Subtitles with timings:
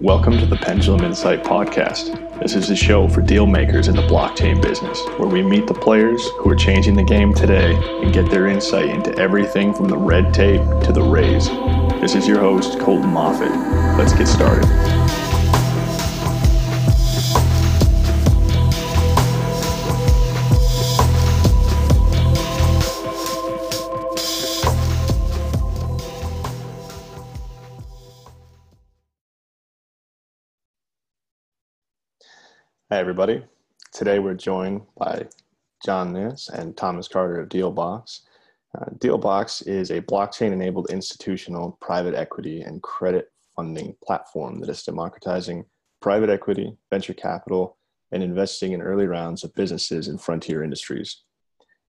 [0.00, 2.40] Welcome to the Pendulum Insight Podcast.
[2.40, 5.74] This is a show for deal makers in the blockchain business, where we meet the
[5.74, 9.98] players who are changing the game today and get their insight into everything from the
[9.98, 11.50] red tape to the raise.
[12.00, 13.50] This is your host, Colton Moffat.
[13.98, 14.64] Let's get started.
[32.92, 33.44] Hi, everybody.
[33.92, 35.28] Today we're joined by
[35.86, 38.22] John Nance and Thomas Carter of DealBox.
[38.76, 44.82] Uh, DealBox is a blockchain enabled institutional private equity and credit funding platform that is
[44.82, 45.66] democratizing
[46.02, 47.76] private equity, venture capital,
[48.10, 51.22] and investing in early rounds of businesses in frontier industries.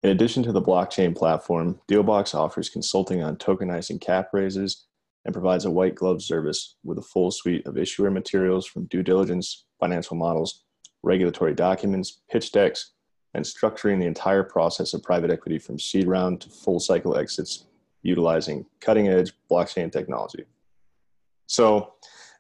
[0.03, 4.85] In addition to the blockchain platform, DealBox offers consulting on tokenizing cap raises
[5.25, 9.01] and provides a white glove service with a full suite of issuer materials from due
[9.01, 10.63] diligence, financial models,
[11.03, 12.93] regulatory documents, pitch decks,
[13.33, 17.65] and structuring the entire process of private equity from seed round to full cycle exits
[18.03, 20.45] utilizing cutting edge blockchain technology.
[21.47, 21.93] So,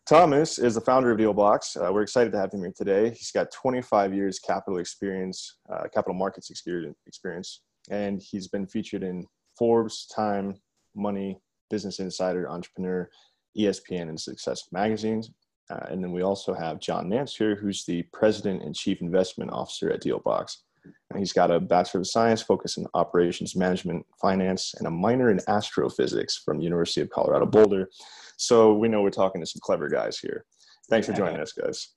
[0.07, 1.77] Thomas is the founder of DealBox.
[1.77, 3.11] Uh, we're excited to have him here today.
[3.11, 9.27] He's got 25 years capital experience, uh, capital markets experience, and he's been featured in
[9.57, 10.55] Forbes, Time,
[10.95, 13.09] Money, Business Insider, Entrepreneur,
[13.57, 15.29] ESPN, and Success magazines.
[15.71, 19.51] Uh, and then we also have John Nance here, who's the president and chief investment
[19.51, 20.57] officer at DealBox.
[20.83, 25.29] And he's got a Bachelor of Science focus in operations management, finance, and a minor
[25.29, 27.89] in astrophysics from University of Colorado Boulder.
[28.37, 30.45] So we know we're talking to some clever guys here.
[30.89, 31.89] Thanks for joining us, guys.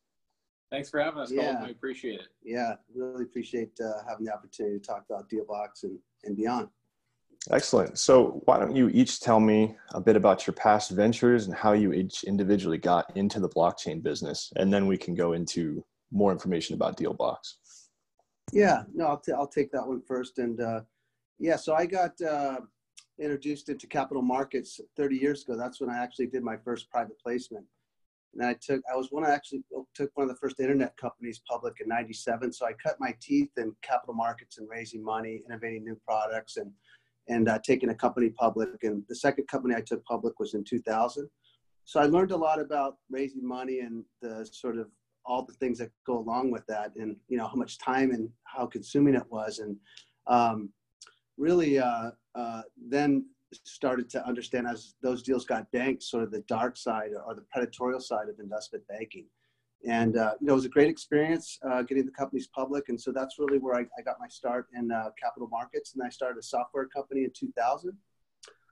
[0.71, 1.53] Thanks for having us, yeah.
[1.53, 1.65] Colton.
[1.67, 2.29] We appreciate it.
[2.43, 6.69] Yeah, really appreciate uh, having the opportunity to talk about DealBox and, and beyond.
[7.51, 7.99] Excellent.
[7.99, 11.73] So, why don't you each tell me a bit about your past ventures and how
[11.73, 16.33] you each individually got into the blockchain business, and then we can go into more
[16.33, 17.37] information about DealBox.
[18.53, 20.39] Yeah, no, I'll, t- I'll take that one first.
[20.39, 20.83] And uh,
[21.39, 22.61] yeah, so I got uh,
[23.19, 25.57] introduced into capital markets 30 years ago.
[25.57, 27.65] That's when I actually did my first private placement.
[28.35, 29.63] And I took, I was one, I actually
[29.95, 32.53] took one of the first internet companies public in 97.
[32.53, 36.73] So I cut my teeth in capital markets and raising money, innovating new products, and
[37.29, 38.83] and uh, taking a company public.
[38.83, 41.29] And the second company I took public was in 2000.
[41.85, 44.89] So I learned a lot about raising money and the sort of
[45.27, 48.29] all the things that go along with that, and you know how much time and
[48.45, 49.77] how consuming it was, and
[50.27, 50.71] um,
[51.39, 53.25] really uh, uh, then
[53.65, 57.45] started to understand as those deals got banked, sort of the dark side or the
[57.53, 59.27] predatory side of investment banking.
[59.87, 63.01] And uh, you know, it was a great experience uh, getting the companies public, and
[63.01, 65.95] so that's really where I, I got my start in uh, capital markets.
[65.95, 67.93] And I started a software company in 2000.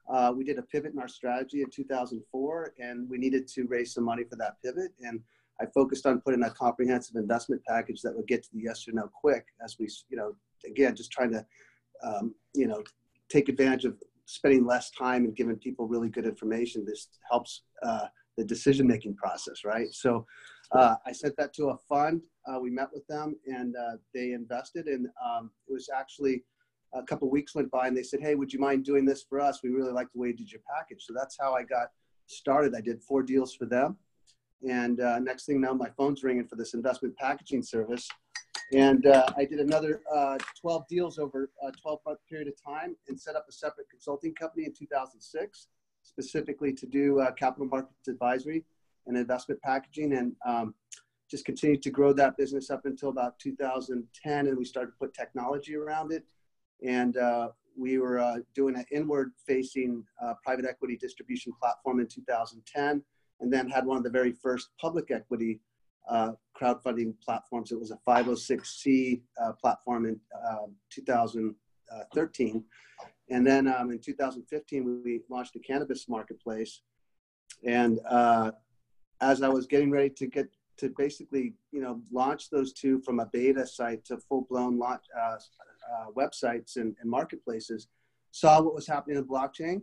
[0.09, 3.95] Uh, we did a pivot in our strategy in 2004, and we needed to raise
[3.95, 4.93] some money for that pivot.
[5.01, 5.21] And
[5.61, 8.93] I focused on putting a comprehensive investment package that would get to the yes or
[8.93, 10.35] no quick, as we, you know,
[10.67, 11.47] again, just trying to,
[12.03, 12.83] um, you know,
[13.29, 13.97] take advantage of
[14.27, 16.85] spending less time and giving people really good information.
[16.85, 18.07] This helps uh,
[18.37, 19.93] the decision making process, right?
[19.93, 20.27] So
[20.75, 22.25] uh, I sent that to a fund.
[22.47, 24.87] Uh, we met with them and uh, they invested.
[24.87, 26.45] And um, it was actually
[26.95, 29.41] a couple weeks went by and they said, Hey, would you mind doing this for
[29.41, 29.63] us?
[29.63, 31.05] We really like the way you did your package.
[31.05, 31.89] So that's how I got
[32.27, 32.75] started.
[32.75, 33.97] I did four deals for them.
[34.69, 38.09] And uh, next thing now, my phone's ringing for this investment packaging service.
[38.73, 42.97] And uh, I did another uh, 12 deals over a 12 month period of time
[43.09, 45.67] and set up a separate consulting company in 2006,
[46.03, 48.65] specifically to do capital markets advisory
[49.07, 50.75] and investment packaging and um,
[51.31, 55.15] just continued to grow that business up until about 2010 and we started to put
[55.15, 56.25] technology around it.
[56.87, 62.07] And uh, we were uh, doing an inward facing uh, private equity distribution platform in
[62.07, 63.03] 2010
[63.41, 65.61] and then had one of the very first public equity
[66.11, 67.73] uh, crowdfunding platforms.
[67.73, 72.65] It was a 506c uh, platform in uh, 2013
[73.31, 76.83] and then um, in 2015 we launched a cannabis marketplace.
[77.65, 78.01] And
[79.23, 80.49] as I was getting ready to get
[80.79, 85.05] to basically, you know, launch those two from a beta site to full blown launch
[85.19, 87.89] uh, uh, websites and, and, marketplaces,
[88.33, 89.81] saw what was happening in blockchain,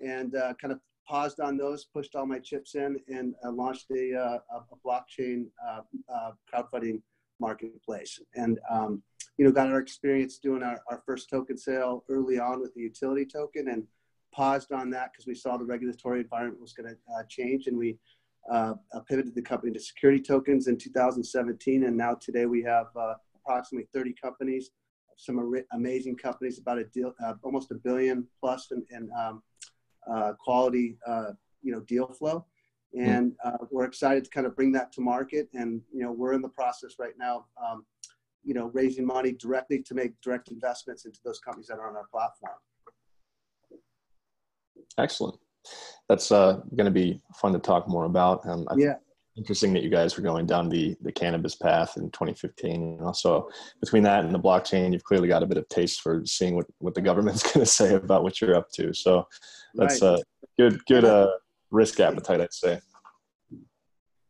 [0.00, 0.78] and uh, kind of
[1.08, 5.46] paused on those, pushed all my chips in, and uh, launched a, uh, a blockchain
[5.68, 7.00] uh, crowdfunding
[7.40, 8.20] marketplace.
[8.36, 9.02] And um,
[9.38, 12.82] you know, got our experience doing our, our first token sale early on with the
[12.82, 13.84] utility token, and
[14.32, 17.98] paused on that because we saw the regulatory environment was going to change, and we
[18.50, 18.74] uh,
[19.08, 23.88] pivoted the company to security tokens in 2017, and now today we have uh, approximately
[23.94, 24.70] 30 companies,
[25.16, 29.42] some amazing companies, about a deal, uh, almost a billion plus in, in um,
[30.10, 32.46] uh, quality, uh, you know, deal flow.
[32.94, 33.00] Hmm.
[33.02, 35.50] and uh, we're excited to kind of bring that to market.
[35.52, 37.84] And you know, we're in the process right now, um,
[38.42, 41.96] you know, raising money directly to make direct investments into those companies that are on
[41.96, 42.54] our platform.
[44.96, 45.38] Excellent.
[46.08, 48.46] That's uh, going to be fun to talk more about.
[48.46, 48.94] Um, yeah.
[49.36, 52.82] Interesting that you guys were going down the, the cannabis path in 2015.
[52.98, 53.48] And also
[53.80, 56.66] between that and the blockchain, you've clearly got a bit of taste for seeing what,
[56.78, 58.92] what the government's going to say about what you're up to.
[58.92, 59.28] So
[59.74, 60.14] that's right.
[60.14, 60.18] uh,
[60.58, 61.28] good, good uh,
[61.70, 62.80] risk appetite, I'd say.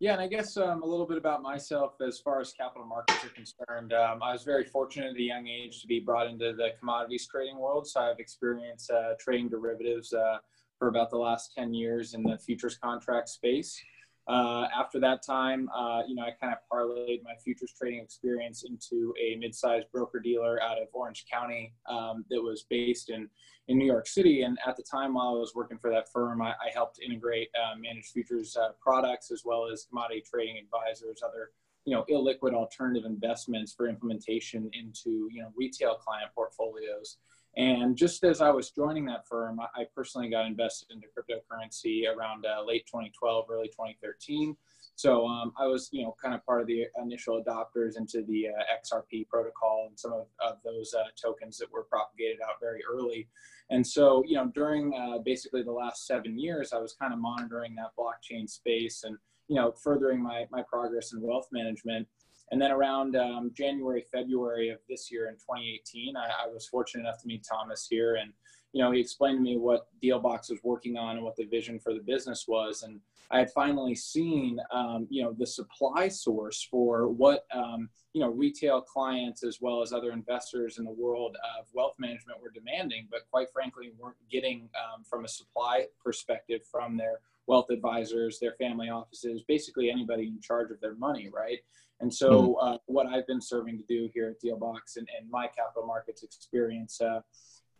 [0.00, 3.24] Yeah, and I guess um, a little bit about myself as far as capital markets
[3.24, 3.92] are concerned.
[3.92, 7.26] Um, I was very fortunate at a young age to be brought into the commodities
[7.26, 7.88] trading world.
[7.88, 10.38] So I've experienced uh, trading derivatives uh,
[10.78, 13.80] for about the last 10 years in the futures contract space.
[14.28, 18.62] Uh, after that time, uh, you know, I kind of parlayed my futures trading experience
[18.62, 23.28] into a mid-sized broker dealer out of Orange County um, that was based in
[23.68, 24.42] in New York City.
[24.42, 27.48] And at the time, while I was working for that firm, I, I helped integrate
[27.54, 31.50] uh, managed futures uh, products as well as commodity trading advisors, other
[31.86, 37.16] you know illiquid alternative investments for implementation into you know retail client portfolios.
[37.58, 42.46] And just as I was joining that firm, I personally got invested into cryptocurrency around
[42.46, 44.56] uh, late 2012, early 2013.
[44.94, 48.48] So um, I was, you know, kind of part of the initial adopters into the
[48.48, 52.80] uh, XRP protocol and some of, of those uh, tokens that were propagated out very
[52.88, 53.28] early.
[53.70, 57.18] And so, you know, during uh, basically the last seven years, I was kind of
[57.18, 59.16] monitoring that blockchain space and,
[59.48, 62.06] you know, furthering my, my progress in wealth management.
[62.50, 67.02] And then around um, January, February of this year in 2018, I, I, was fortunate
[67.02, 68.16] enough to meet Thomas here.
[68.16, 68.32] And,
[68.72, 71.78] you know, he explained to me what Dealbox was working on and what the vision
[71.78, 72.82] for the business was.
[72.82, 73.00] And
[73.30, 78.30] I had finally seen, um, you know, the supply source for what, um, you know,
[78.30, 83.06] retail clients as well as other investors in the world of wealth management were demanding,
[83.10, 88.52] but quite frankly, weren't getting um, from a supply perspective from their wealth advisors, their
[88.52, 91.58] family offices, basically anybody in charge of their money, right?
[92.00, 92.74] And so, mm-hmm.
[92.74, 96.22] uh, what I've been serving to do here at Dealbox and, and my capital markets
[96.22, 97.20] experience uh,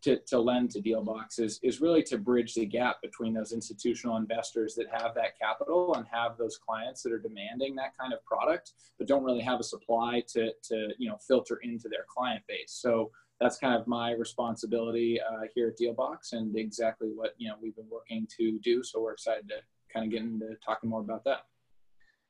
[0.03, 4.17] to, to lend to Dealbox is, is really to bridge the gap between those institutional
[4.17, 8.25] investors that have that capital and have those clients that are demanding that kind of
[8.25, 12.43] product, but don't really have a supply to, to you know, filter into their client
[12.49, 12.79] base.
[12.81, 13.11] So
[13.41, 17.77] that's kind of my responsibility uh, here at Dealbox and exactly what, you know, we've
[17.77, 18.83] been working to do.
[18.83, 19.57] So we're excited to
[19.93, 21.47] kind of get into talking more about that.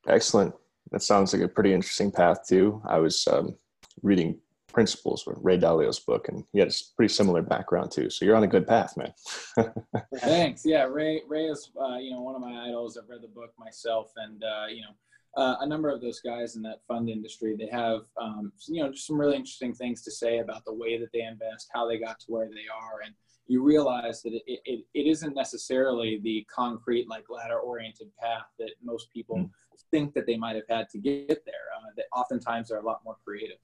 [0.07, 0.55] Excellent
[0.91, 2.83] that sounds like a pretty interesting path too.
[2.87, 3.57] I was um,
[4.03, 4.39] reading
[4.73, 8.11] Principles, with Ray Dalio's book, and he had a pretty similar background too.
[8.11, 9.13] So you're on a good path, man.
[10.17, 10.63] Thanks.
[10.65, 11.23] Yeah, Ray.
[11.27, 12.97] Ray is uh, you know one of my idols.
[12.97, 16.55] I've read the book myself, and uh, you know uh, a number of those guys
[16.55, 17.57] in that fund industry.
[17.59, 20.99] They have um, you know just some really interesting things to say about the way
[20.99, 23.15] that they invest, how they got to where they are, and
[23.49, 28.73] you realize that it, it, it isn't necessarily the concrete like ladder oriented path that
[28.85, 29.51] most people mm.
[29.91, 33.01] Think that they might have had to get there uh, that oftentimes are a lot
[33.05, 33.57] more creative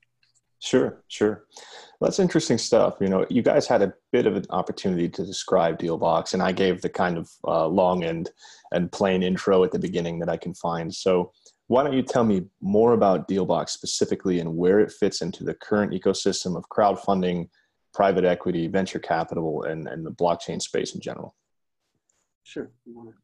[0.61, 1.44] sure sure
[2.00, 5.25] well, that's interesting stuff you know you guys had a bit of an opportunity to
[5.25, 8.31] describe dealbox and i gave the kind of uh, long and
[8.73, 11.31] and plain intro at the beginning that i can find so
[11.67, 15.55] why don't you tell me more about dealbox specifically and where it fits into the
[15.55, 17.49] current ecosystem of crowdfunding
[17.94, 21.35] private equity, venture capital, and, and the blockchain space in general?
[22.43, 22.71] Sure.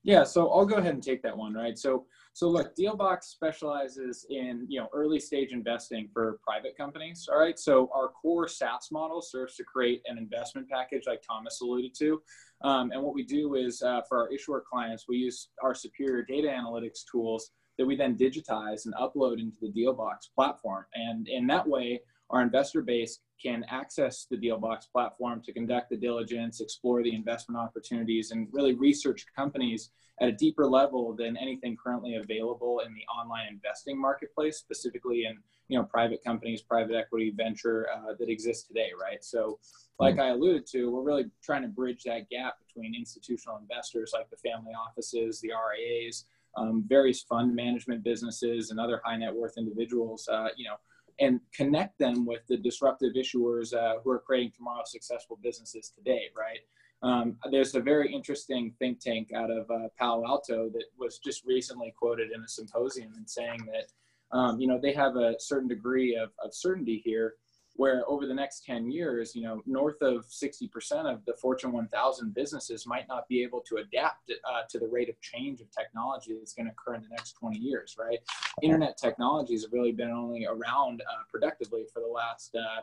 [0.03, 1.77] Yeah, so I'll go ahead and take that one, right?
[1.77, 7.29] So, so look, Dealbox specializes in you know early stage investing for private companies.
[7.31, 11.61] All right, so our core SaaS model serves to create an investment package, like Thomas
[11.61, 12.23] alluded to.
[12.63, 16.23] Um, and what we do is uh, for our issuer clients, we use our superior
[16.23, 20.85] data analytics tools that we then digitize and upload into the Dealbox platform.
[20.95, 25.97] And in that way, our investor base can access the Dealbox platform to conduct the
[25.97, 31.77] diligence, explore the investment opportunities, and really research companies at a deeper level than anything
[31.83, 37.33] currently available in the online investing marketplace, specifically in you know private companies, private equity,
[37.35, 39.25] venture uh, that exists today, right?
[39.25, 39.59] So,
[39.99, 44.29] like I alluded to, we're really trying to bridge that gap between institutional investors like
[44.31, 46.25] the family offices, the RIAs,
[46.57, 50.29] um, various fund management businesses, and other high net worth individuals.
[50.29, 50.77] Uh, you know
[51.21, 56.25] and connect them with the disruptive issuers uh, who are creating tomorrow's successful businesses today,
[56.37, 56.61] right?
[57.03, 61.45] Um, there's a very interesting think tank out of uh, Palo Alto that was just
[61.45, 65.69] recently quoted in a symposium and saying that, um, you know, they have a certain
[65.69, 67.35] degree of, of certainty here
[67.81, 70.69] where over the next 10 years, you know, north of 60%
[71.11, 75.09] of the Fortune 1000 businesses might not be able to adapt uh, to the rate
[75.09, 78.19] of change of technology that's going to occur in the next 20 years, right?
[78.61, 82.83] Internet technologies have really been only around uh, productively for the last uh,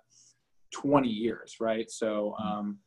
[0.71, 1.91] 20 years, right?
[1.91, 2.79] So, um,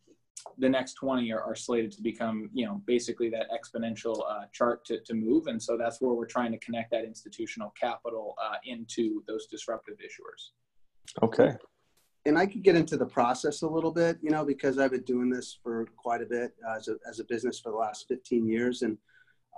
[0.58, 4.84] the next 20 are, are, slated to become, you know, basically that exponential uh, chart
[4.86, 5.46] to, to move.
[5.46, 9.98] And so that's where we're trying to connect that institutional capital uh, into those disruptive
[9.98, 10.50] issuers.
[11.22, 11.54] Okay.
[12.26, 15.02] And I could get into the process a little bit, you know, because I've been
[15.02, 18.46] doing this for quite a bit as a, as a business for the last 15
[18.46, 18.82] years.
[18.82, 18.98] And,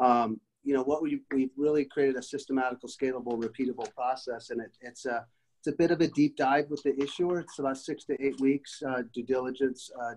[0.00, 4.50] um, you know, what we, we've really created a systematical, scalable, repeatable process.
[4.50, 5.26] And it, it's a,
[5.58, 7.40] it's a bit of a deep dive with the issuer.
[7.40, 10.14] It's about six to eight weeks uh, due diligence, uh,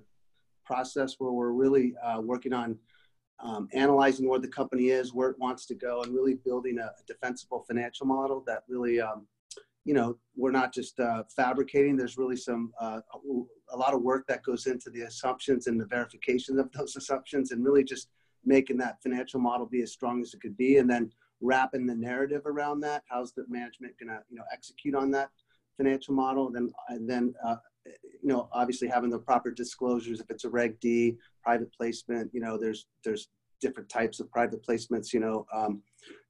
[0.65, 2.77] process where we're really uh, working on
[3.39, 6.91] um, analyzing where the company is, where it wants to go, and really building a,
[7.07, 9.27] defensible financial model that really, um,
[9.85, 11.95] you know, we're not just uh, fabricating.
[11.95, 12.99] There's really some uh,
[13.69, 17.51] a lot of work that goes into the assumptions and the verification of those assumptions,
[17.51, 18.09] and really just
[18.43, 21.11] making that financial model be as strong as it could be, and then
[21.41, 23.03] wrapping the narrative around that.
[23.09, 25.29] How's the management going to, you know, execute on that
[25.77, 26.47] financial model?
[26.47, 30.19] And then, and then uh, you know, obviously having the proper disclosures.
[30.19, 33.29] If it's a Reg D private placement, you know, there's there's
[33.61, 35.13] different types of private placements.
[35.13, 35.81] You know, um,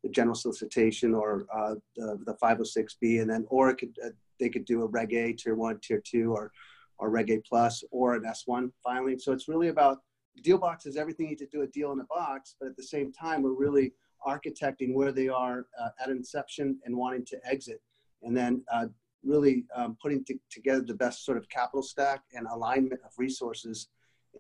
[0.04, 4.66] the general solicitation or uh, the, the 506b, and then or could uh, they could
[4.66, 6.52] do a Reg A tier one, tier two, or
[6.98, 9.20] or Reg A plus, or an S1 filing.
[9.20, 10.00] So it's really about
[10.44, 12.84] DealBox is everything you need to do a deal in a box, but at the
[12.84, 13.94] same time, we're really
[14.26, 17.82] architecting where they are uh, at inception and wanting to exit,
[18.24, 18.88] and then uh,
[19.24, 23.90] really um, putting together the best sort of capital stack and alignment of resources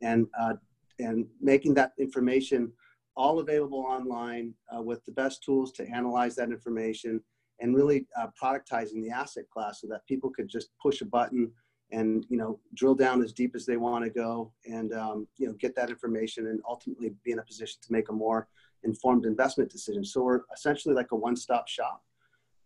[0.01, 0.53] and, uh,
[0.99, 2.71] and making that information
[3.15, 7.21] all available online uh, with the best tools to analyze that information
[7.61, 11.49] and really uh, productizing the asset class so that people could just push a button
[11.91, 15.47] and you know drill down as deep as they want to go and um, you
[15.47, 18.47] know get that information and ultimately be in a position to make a more
[18.83, 22.03] informed investment decision so we're essentially like a one-stop shop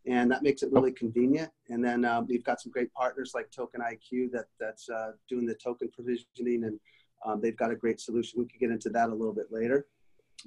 [0.05, 1.51] and that makes it really convenient.
[1.69, 5.45] And then uh, we've got some great partners like Token IQ that that's uh, doing
[5.45, 6.79] the token provisioning, and
[7.25, 8.39] um, they've got a great solution.
[8.39, 9.88] We could get into that a little bit later,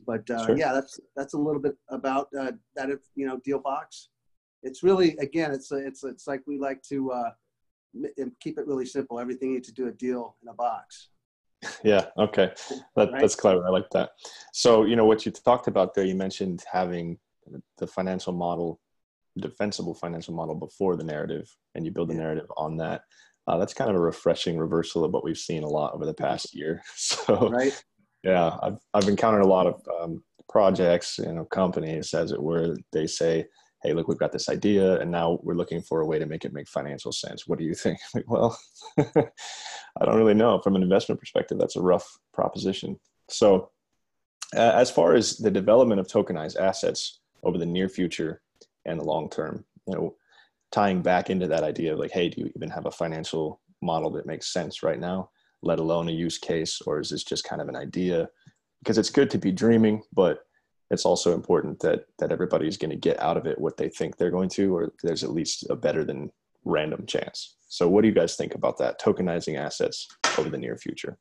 [0.06, 0.56] but uh, sure.
[0.56, 2.88] yeah, that's that's a little bit about uh, that.
[3.14, 4.08] You know, DealBox.
[4.62, 7.30] It's really again, it's it's it's like we like to uh,
[8.40, 9.18] keep it really simple.
[9.18, 11.08] Everything you need to do a deal in a box.
[11.84, 12.06] Yeah.
[12.18, 12.52] Okay.
[12.96, 13.20] That, right?
[13.20, 13.64] That's clever.
[13.64, 14.10] I like that.
[14.52, 16.04] So you know what you talked about there.
[16.04, 17.18] You mentioned having
[17.78, 18.80] the financial model
[19.38, 23.02] defensible financial model before the narrative and you build the narrative on that
[23.46, 26.14] uh, that's kind of a refreshing reversal of what we've seen a lot over the
[26.14, 26.82] past year.
[26.94, 27.84] So right.
[28.22, 32.76] yeah i've, I've encountered a lot of um, projects you know companies as it were
[32.92, 33.46] they say
[33.82, 36.44] hey look we've got this idea and now we're looking for a way to make
[36.44, 37.46] it make financial sense.
[37.46, 37.98] What do you think?
[38.14, 38.58] Like, well
[38.98, 40.60] i don't really know.
[40.60, 42.98] From an investment perspective that's a rough proposition.
[43.28, 43.70] So
[44.54, 48.42] uh, as far as the development of tokenized assets over the near future
[48.84, 50.14] and the long term you know
[50.72, 54.10] tying back into that idea of like hey do you even have a financial model
[54.10, 55.28] that makes sense right now
[55.62, 58.28] let alone a use case or is this just kind of an idea
[58.80, 60.40] because it's good to be dreaming but
[60.90, 64.16] it's also important that that everybody's going to get out of it what they think
[64.16, 66.30] they're going to or there's at least a better than
[66.64, 70.76] random chance so what do you guys think about that tokenizing assets over the near
[70.76, 71.18] future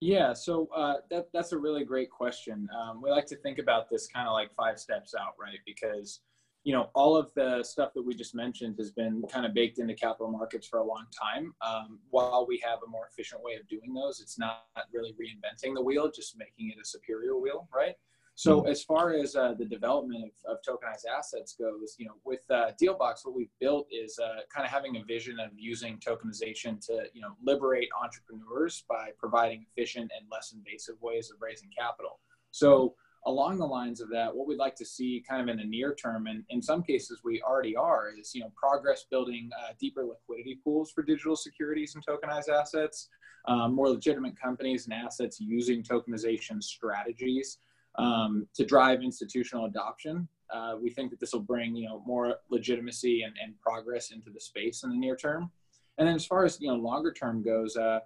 [0.00, 2.68] yeah, so uh, that, that's a really great question.
[2.78, 5.60] Um, we like to think about this kind of like five steps out, right?
[5.64, 6.20] Because
[6.64, 9.78] you know, all of the stuff that we just mentioned has been kind of baked
[9.78, 11.54] into capital markets for a long time.
[11.60, 15.74] Um, while we have a more efficient way of doing those, it's not really reinventing
[15.74, 17.94] the wheel, just making it a superior wheel, right?
[18.34, 18.70] So mm-hmm.
[18.70, 22.72] as far as uh, the development of, of, tokenized assets goes, you know, with uh,
[22.82, 27.04] Dealbox, what we've built is uh, kind of having a vision of using tokenization to,
[27.12, 32.20] you know, liberate entrepreneurs by providing efficient and less invasive ways of raising capital.
[32.50, 32.94] So
[33.26, 35.94] along the lines of that, what we'd like to see kind of in the near
[35.94, 40.04] term, and in some cases we already are, is you know progress building uh, deeper
[40.04, 43.08] liquidity pools for digital securities and tokenized assets,
[43.46, 47.58] um, more legitimate companies and assets using tokenization strategies
[47.96, 50.28] um, to drive institutional adoption.
[50.52, 54.30] Uh, we think that this will bring you know more legitimacy and, and progress into
[54.30, 55.50] the space in the near term.
[55.96, 58.00] And then as far as you know longer term goes, uh,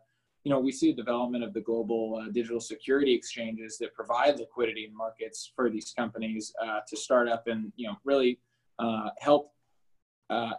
[0.45, 4.39] you know, we see a development of the global uh, digital security exchanges that provide
[4.39, 8.39] liquidity in markets for these companies uh, to start up and, you know, really
[8.79, 9.53] uh, help
[10.31, 10.53] uh,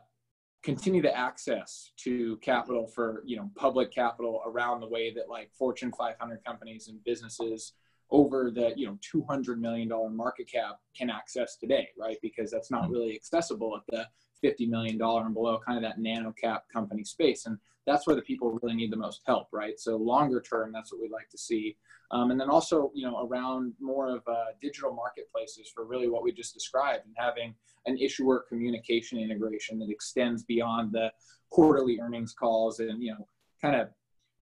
[0.64, 5.50] continue the access to capital for, you know, public capital around the way that like
[5.58, 7.74] Fortune 500 companies and businesses
[8.12, 12.18] over the, you know, $200 million market cap can access today, right?
[12.22, 12.94] Because that's not mm-hmm.
[12.94, 14.08] really accessible at the
[14.48, 17.46] $50 million and below kind of that nano cap company space.
[17.46, 19.80] And that's where the people really need the most help, right?
[19.80, 21.76] So longer term, that's what we'd like to see.
[22.12, 26.24] Um, and then also, you know, around more of uh, digital marketplaces for really what
[26.24, 27.54] we just described and having
[27.86, 31.12] an issuer communication integration that extends beyond the
[31.50, 33.28] quarterly earnings calls and, you know,
[33.62, 33.90] kind of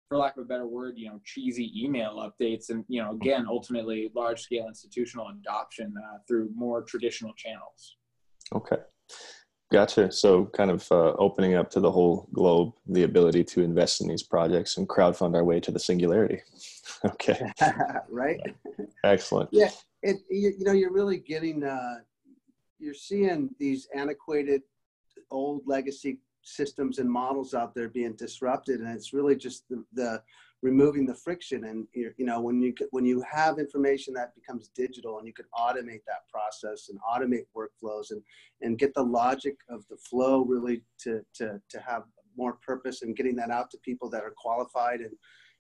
[0.08, 3.46] for lack of a better word, you know, cheesy email updates, and you know, again,
[3.48, 7.96] ultimately, large scale institutional adoption uh, through more traditional channels.
[8.54, 8.76] Okay.
[9.72, 10.12] Gotcha.
[10.12, 14.06] So, kind of uh, opening up to the whole globe the ability to invest in
[14.06, 16.40] these projects and crowdfund our way to the singularity.
[17.04, 17.50] okay.
[18.08, 18.38] right.
[19.02, 19.48] Excellent.
[19.52, 19.70] Yeah.
[20.02, 21.96] It, you, you know, you're really getting, uh,
[22.78, 24.62] you're seeing these antiquated
[25.32, 28.80] old legacy systems and models out there being disrupted.
[28.80, 30.22] And it's really just the, the
[30.62, 35.18] removing the friction and you know when you when you have information that becomes digital
[35.18, 38.22] and you can automate that process and automate workflows and
[38.62, 42.04] and get the logic of the flow really to to to have
[42.38, 45.12] more purpose and getting that out to people that are qualified and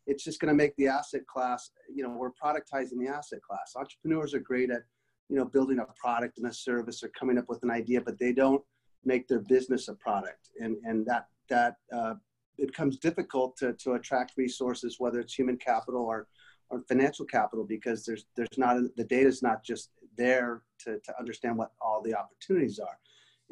[0.06, 3.74] it's just going to make the asset class you know we're productizing the asset class
[3.76, 4.82] entrepreneurs are great at
[5.28, 8.18] you know building a product and a service or coming up with an idea but
[8.18, 8.62] they don't
[9.06, 12.14] make their business a product and and that that uh,
[12.58, 16.26] it becomes difficult to, to attract resources, whether it's human capital or,
[16.70, 21.18] or financial capital, because there's there's not the data is not just there to, to
[21.18, 22.98] understand what all the opportunities are.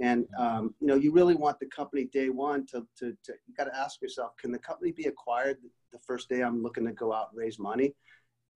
[0.00, 3.54] And um, you know, you really want the company day one to, to, to you
[3.56, 5.58] got to ask yourself, can the company be acquired
[5.92, 7.94] the first day I'm looking to go out and raise money?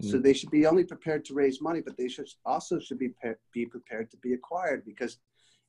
[0.02, 0.10] Mm-hmm.
[0.10, 3.10] So they should be only prepared to raise money, but they should also should be
[3.52, 5.18] be prepared to be acquired because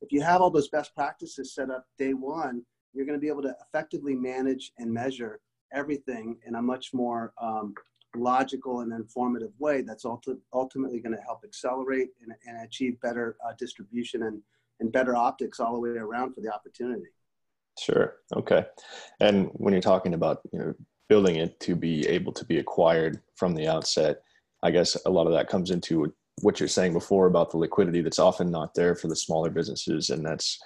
[0.01, 2.63] if you have all those best practices set up day one,
[2.93, 5.39] you're going to be able to effectively manage and measure
[5.73, 7.73] everything in a much more um,
[8.15, 13.37] logical and informative way that's ulti- ultimately going to help accelerate and, and achieve better
[13.47, 14.41] uh, distribution and,
[14.79, 17.05] and better optics all the way around for the opportunity.
[17.79, 18.15] Sure.
[18.35, 18.65] Okay.
[19.19, 20.73] And when you're talking about you know
[21.07, 24.21] building it to be able to be acquired from the outset,
[24.63, 28.01] I guess a lot of that comes into what you're saying before about the liquidity
[28.01, 30.59] that's often not there for the smaller businesses, and that's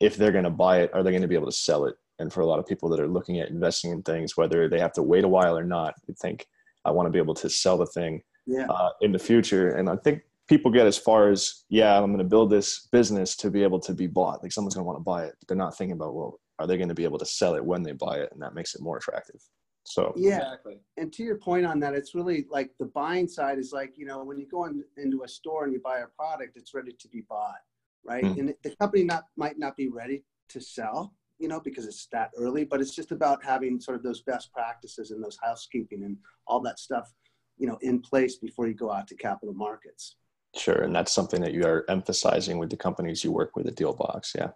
[0.00, 1.96] if they're going to buy it, are they going to be able to sell it?
[2.18, 4.78] And for a lot of people that are looking at investing in things, whether they
[4.78, 6.46] have to wait a while or not, they think,
[6.84, 8.66] I want to be able to sell the thing yeah.
[8.66, 9.70] uh, in the future.
[9.70, 13.34] And I think people get as far as, yeah, I'm going to build this business
[13.36, 14.42] to be able to be bought.
[14.42, 15.34] Like someone's going to want to buy it.
[15.38, 17.64] But they're not thinking about, well, are they going to be able to sell it
[17.64, 18.30] when they buy it?
[18.32, 19.40] And that makes it more attractive.
[19.84, 20.80] So yeah, exactly.
[20.96, 24.06] And to your point on that, it's really like the buying side is like you
[24.06, 26.92] know when you go in, into a store and you buy a product, it's ready
[26.92, 27.60] to be bought
[28.04, 28.24] right?
[28.24, 28.38] Mm.
[28.38, 32.30] And the company not might not be ready to sell, you know, because it's that
[32.36, 36.16] early, but it's just about having sort of those best practices and those housekeeping and
[36.46, 37.12] all that stuff,
[37.56, 40.16] you know, in place before you go out to capital markets.
[40.56, 43.74] Sure, and that's something that you are emphasizing with the companies you work with at
[43.74, 44.50] Dealbox, yeah.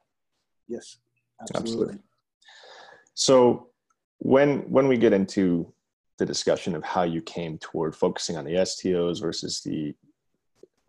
[0.69, 0.99] Yes,
[1.41, 1.71] absolutely.
[1.71, 1.99] absolutely.
[3.14, 3.68] So
[4.19, 5.73] when when we get into
[6.19, 9.95] the discussion of how you came toward focusing on the STOs versus the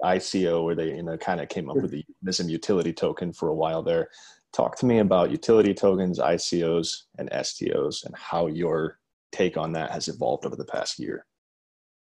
[0.04, 3.50] ICO where they you know kind of came up with the Nism utility token for
[3.50, 4.10] a while there.
[4.52, 9.00] Talk to me about utility tokens, ICOs, and STOs, and how your
[9.32, 11.28] take on that has evolved over the past year.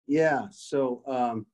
[0.08, 1.46] Yeah, so um,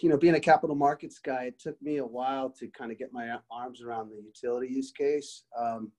[0.00, 2.98] you know, being a capital markets guy, it took me a while to kind of
[2.98, 5.90] get my arms around the utility use case, um,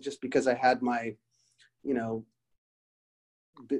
[0.00, 1.14] just because I had my,
[1.86, 2.24] you know,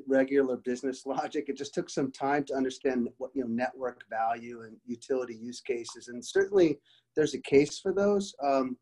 [0.06, 1.46] regular business logic.
[1.48, 5.60] It just took some time to understand what you know network value and utility use
[5.60, 6.78] cases, and certainly
[7.14, 8.34] there's a case for those.
[8.42, 8.76] Um,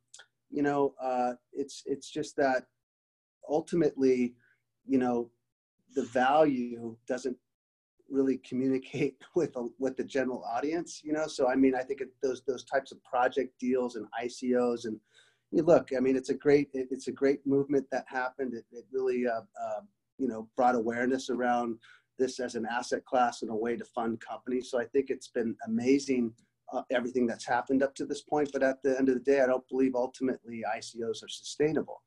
[0.51, 2.67] you know, uh, it's it's just that
[3.49, 4.35] ultimately,
[4.87, 5.31] you know,
[5.95, 7.37] the value doesn't
[8.11, 11.01] really communicate with a, with the general audience.
[11.03, 14.07] You know, so I mean, I think it, those those types of project deals and
[14.23, 15.01] ICOs and
[15.63, 18.55] look, I mean, it's a great it's a great movement that happened.
[18.55, 19.81] It, it really uh, uh,
[20.19, 21.79] you know brought awareness around
[22.19, 24.71] this as an asset class and a way to fund companies.
[24.71, 26.33] So I think it's been amazing
[26.73, 28.51] uh, everything that's happened up to this point.
[28.53, 32.03] But at the end of the day, I don't believe ultimately ICOs are sustainable.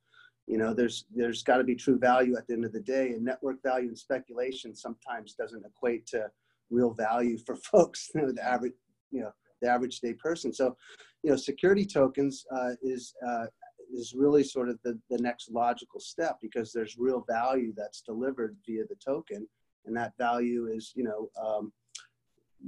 [0.48, 3.10] You know, there's there's got to be true value at the end of the day,
[3.10, 6.30] and network value and speculation sometimes doesn't equate to
[6.70, 8.74] real value for folks, you know, the average,
[9.12, 9.32] you know,
[9.62, 10.54] the average day person.
[10.54, 10.76] So,
[11.24, 13.46] you know, security tokens uh, is uh,
[13.94, 18.58] is really sort of the, the next logical step because there's real value that's delivered
[18.66, 19.48] via the token.
[19.86, 21.72] And that value is, you know, um,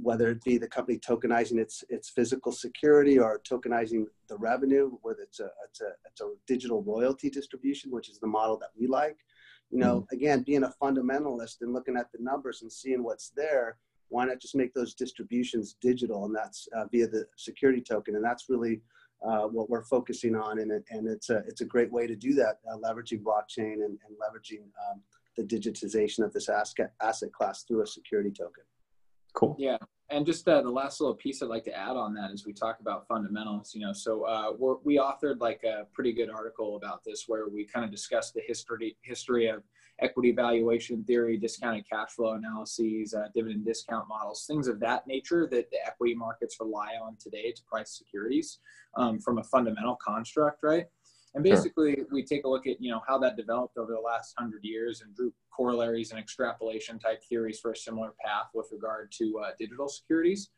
[0.02, 5.20] whether it be the company tokenizing its its physical security or tokenizing the revenue, whether
[5.22, 8.86] it's a it's a it's a digital royalty distribution, which is the model that we
[8.86, 9.18] like.
[9.70, 10.14] You know, mm-hmm.
[10.14, 13.78] again, being a fundamentalist and looking at the numbers and seeing what's there,
[14.10, 16.26] why not just make those distributions digital?
[16.26, 18.82] And that's uh, via the security token, and that's really
[19.26, 22.16] uh, what we're focusing on, and, it, and it's a it's a great way to
[22.16, 25.00] do that, uh, leveraging blockchain and, and leveraging um,
[25.36, 28.64] the digitization of this asset asset class through a security token.
[29.32, 29.56] Cool.
[29.58, 29.76] Yeah,
[30.10, 32.52] and just uh, the last little piece I'd like to add on that is we
[32.52, 37.04] talk about fundamentals, you know, so uh, we authored like a pretty good article about
[37.04, 39.62] this where we kind of discussed the history, history of
[40.00, 45.46] equity valuation theory, discounted cash flow analyses, uh, dividend discount models, things of that nature
[45.50, 48.58] that the equity markets rely on today to price securities
[48.96, 50.86] um, from a fundamental construct, right?
[51.34, 52.06] And basically, sure.
[52.10, 55.02] we take a look at you know how that developed over the last hundred years
[55.02, 59.50] and drew corollaries and extrapolation type theories for a similar path with regard to uh,
[59.58, 60.50] digital securities.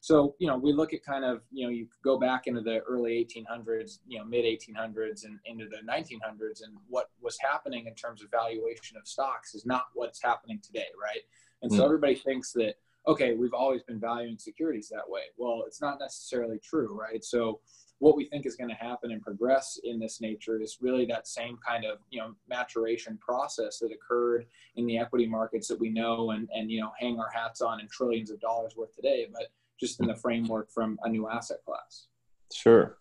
[0.00, 2.80] So you know we look at kind of you know you go back into the
[2.80, 7.94] early 1800s, you know mid 1800s and into the 1900s, and what was happening in
[7.94, 11.22] terms of valuation of stocks is not what's happening today, right?
[11.62, 11.84] And so hmm.
[11.84, 12.74] everybody thinks that
[13.06, 15.22] okay, we've always been valuing securities that way.
[15.36, 17.24] Well, it's not necessarily true, right?
[17.24, 17.60] So
[18.00, 21.28] what we think is going to happen and progress in this nature is really that
[21.28, 25.90] same kind of you know maturation process that occurred in the equity markets that we
[25.90, 29.28] know and and you know hang our hats on in trillions of dollars worth today
[29.32, 29.48] but
[29.80, 32.06] just in the framework from a new asset class.
[32.52, 32.98] Sure.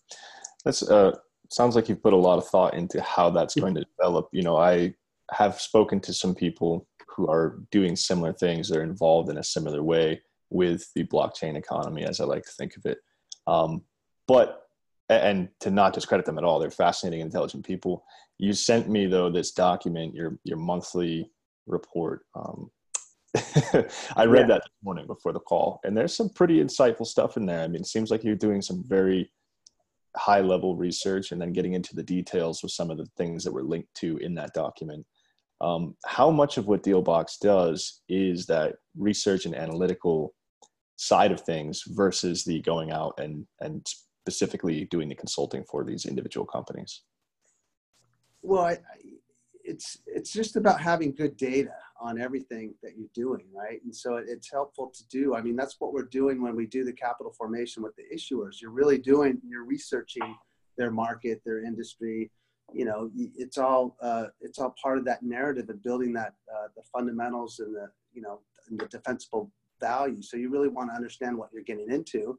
[0.66, 1.18] That's uh
[1.52, 4.30] sounds like you've put a lot of thought into how that's going to develop.
[4.32, 4.94] You know i
[5.32, 8.70] have spoken to some people who are doing similar things.
[8.70, 12.76] They're involved in a similar way with the blockchain economy as i like to think
[12.78, 12.98] of it.
[13.46, 13.84] Um,
[14.28, 14.64] but
[15.10, 18.04] and to not discredit them at all they're fascinating intelligent people.
[18.38, 21.32] You sent me though this document your your monthly
[21.68, 22.72] report um,
[24.16, 24.56] i read yeah.
[24.56, 27.68] that this morning before the call and there's some pretty insightful stuff in there i
[27.68, 29.32] mean it seems like you're doing some very
[30.18, 33.54] high level research and then getting into the details with some of the things that
[33.54, 35.06] were linked to in that document
[35.62, 40.34] um, how much of what dealbox does is that research and analytical
[40.96, 43.86] side of things versus the going out and and
[44.22, 47.02] specifically doing the consulting for these individual companies?
[48.42, 48.78] Well, I,
[49.64, 53.82] it's it's just about having good data on everything that you're doing, right?
[53.84, 55.36] And so it's helpful to do.
[55.36, 58.62] I mean, that's what we're doing when we do the capital formation with the issuers.
[58.62, 60.36] You're really doing, you're researching
[60.78, 62.32] their market, their industry.
[62.74, 66.68] You know, it's all uh, it's all part of that narrative of building that uh,
[66.76, 70.22] the fundamentals and the you know the defensible value.
[70.22, 72.38] So you really want to understand what you're getting into,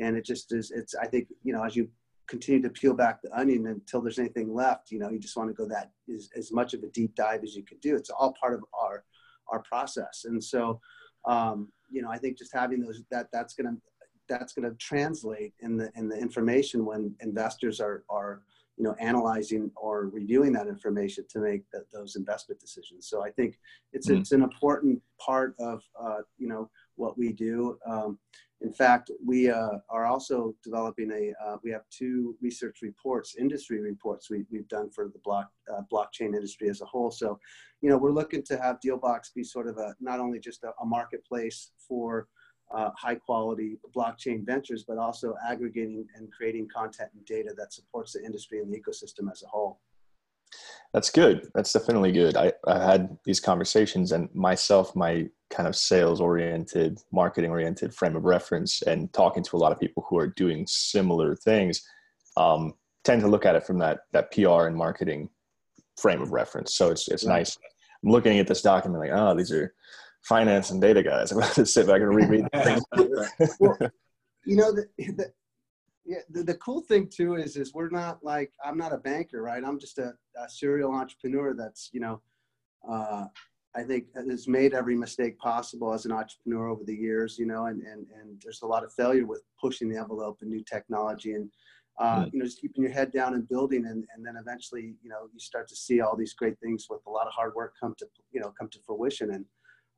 [0.00, 1.88] and it just is it's i think you know as you
[2.32, 5.50] continue to peel back the onion until there's anything left you know you just want
[5.50, 7.94] to go that is as much of a deep dive as you can do.
[7.94, 9.04] It's all part of our
[9.48, 10.24] our process.
[10.24, 10.80] And so
[11.26, 13.80] um, you know i think just having those that that's going to
[14.28, 18.42] that's going to translate in the in the information when investors are are
[18.78, 23.08] you know analyzing or reviewing that information to make the, those investment decisions.
[23.08, 23.58] So i think
[23.92, 24.20] it's mm-hmm.
[24.20, 27.78] it's an important part of uh, you know what we do.
[27.86, 28.18] Um,
[28.62, 33.80] in fact, we uh, are also developing a, uh, we have two research reports, industry
[33.80, 37.10] reports we, have done for the block, uh, blockchain industry as a whole.
[37.10, 37.38] So,
[37.80, 40.72] you know, we're looking to have Dealbox be sort of a, not only just a,
[40.80, 42.28] a marketplace for
[42.72, 48.12] uh, high quality blockchain ventures, but also aggregating and creating content and data that supports
[48.12, 49.80] the industry and the ecosystem as a whole.
[50.92, 51.48] That's good.
[51.54, 52.36] That's definitely good.
[52.36, 58.14] I, I had these conversations and myself, my kind of sales oriented, marketing oriented frame
[58.14, 61.82] of reference, and talking to a lot of people who are doing similar things,
[62.36, 62.74] um,
[63.04, 65.30] tend to look at it from that that PR and marketing
[65.98, 66.74] frame of reference.
[66.74, 67.56] So it's it's nice.
[68.04, 69.74] I'm looking at this document like, oh, these are
[70.22, 71.32] finance and data guys.
[71.32, 72.46] I'm going to sit back and reread
[73.60, 73.78] well,
[74.44, 75.32] you know, the, the,
[76.04, 79.42] yeah, the, the cool thing too is is we're not like I'm not a banker,
[79.42, 79.62] right?
[79.64, 82.20] I'm just a, a serial entrepreneur that's you know,
[82.88, 83.26] uh,
[83.76, 87.66] I think has made every mistake possible as an entrepreneur over the years, you know,
[87.66, 91.32] and and and there's a lot of failure with pushing the envelope and new technology
[91.32, 91.50] and.
[91.98, 95.10] Uh, you know, just keeping your head down and building, and, and then eventually, you
[95.10, 97.74] know, you start to see all these great things with a lot of hard work
[97.78, 99.32] come to, you know, come to fruition.
[99.32, 99.44] And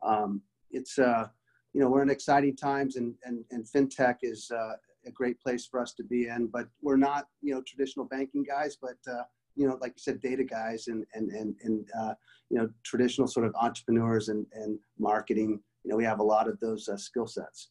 [0.02, 1.28] um, it's, uh,
[1.72, 4.72] you know, we're in exciting times, and and and fintech is uh,
[5.06, 6.48] a great place for us to be in.
[6.48, 9.22] But we're not, you know, traditional banking guys, but uh,
[9.56, 12.14] you know, like you said, data guys and and and and uh,
[12.50, 15.60] you know, traditional sort of entrepreneurs and and marketing.
[15.84, 17.70] You know, we have a lot of those uh, skill sets.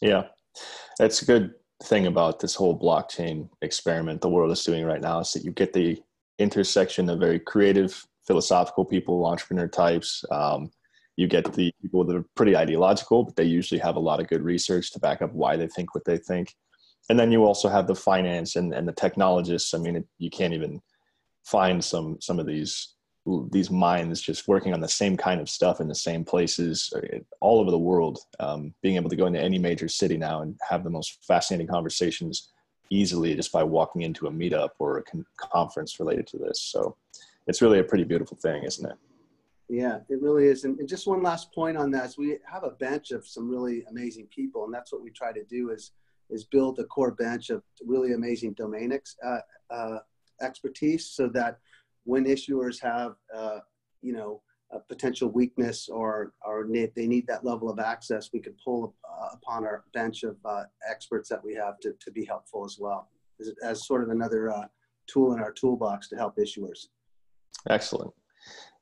[0.00, 0.24] Yeah,
[0.98, 5.20] that's a good thing about this whole blockchain experiment the world is doing right now
[5.20, 6.00] is that you get the
[6.38, 10.70] intersection of very creative philosophical people entrepreneur types um,
[11.16, 14.28] you get the people that are pretty ideological, but they usually have a lot of
[14.28, 16.54] good research to back up why they think what they think.
[17.08, 19.74] And then you also have the finance and, and the technologists.
[19.74, 20.80] I mean, it, you can't even
[21.44, 22.94] find some some of these
[23.50, 27.18] these minds just working on the same kind of stuff in the same places uh,
[27.40, 28.18] all over the world.
[28.40, 31.66] Um, being able to go into any major city now and have the most fascinating
[31.66, 32.50] conversations
[32.90, 36.60] easily just by walking into a meetup or a con- conference related to this.
[36.60, 36.96] So
[37.46, 38.96] it's really a pretty beautiful thing, isn't it?
[39.68, 40.64] Yeah, it really is.
[40.64, 43.48] And, and just one last point on that is we have a bench of some
[43.48, 45.92] really amazing people, and that's what we try to do is
[46.30, 49.38] is build a core bench of really amazing domain ex, uh,
[49.70, 49.98] uh,
[50.40, 51.58] expertise, so that
[52.04, 53.58] when issuers have uh,
[54.02, 58.40] you know a potential weakness or or need, they need that level of access, we
[58.40, 62.24] could pull uh, upon our bench of uh, experts that we have to to be
[62.24, 63.08] helpful as well
[63.40, 64.66] as, as sort of another uh,
[65.06, 66.88] tool in our toolbox to help issuers.
[67.70, 68.12] Excellent.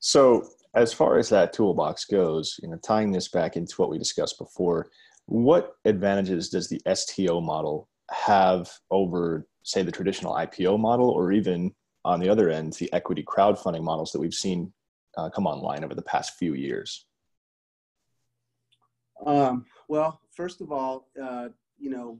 [0.01, 3.99] So as far as that toolbox goes, you know, tying this back into what we
[3.99, 4.91] discussed before,
[5.27, 11.73] what advantages does the STO model have over, say, the traditional IPO model, or even
[12.05, 14.73] on the other end, the equity crowdfunding models that we've seen
[15.17, 17.07] uh, come online over the past few years?
[19.25, 22.19] Um, well, first of all, uh, you know,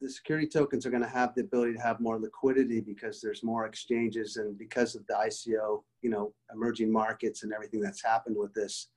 [0.00, 3.42] the security tokens are going to have the ability to have more liquidity because there's
[3.42, 8.36] more exchanges and because of the ICO, you know, emerging markets and everything that's happened
[8.36, 8.90] with this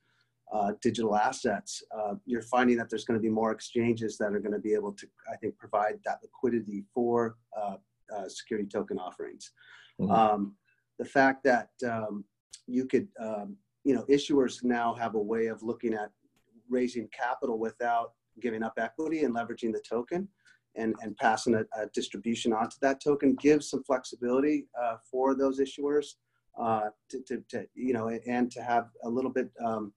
[0.53, 4.39] uh, digital assets, uh, you're finding that there's going to be more exchanges that are
[4.39, 7.77] going to be able to, I think, provide that liquidity for uh,
[8.13, 9.51] uh security token offerings.
[9.99, 10.11] Mm-hmm.
[10.11, 10.55] Um,
[10.99, 12.25] the fact that um,
[12.67, 16.11] you could, um, you know, issuers now have a way of looking at
[16.69, 20.27] raising capital without giving up equity and leveraging the token
[20.75, 25.59] and, and passing a, a distribution onto that token gives some flexibility uh, for those
[25.59, 26.15] issuers
[26.59, 29.93] uh, to, to, to, you know, and to have a little bit um,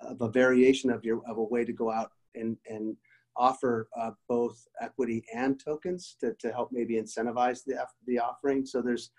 [0.00, 2.96] of a variation of your of a way to go out and and
[3.36, 8.64] offer uh, both equity and tokens to, to help maybe incentivize the the offering.
[8.64, 9.10] So there's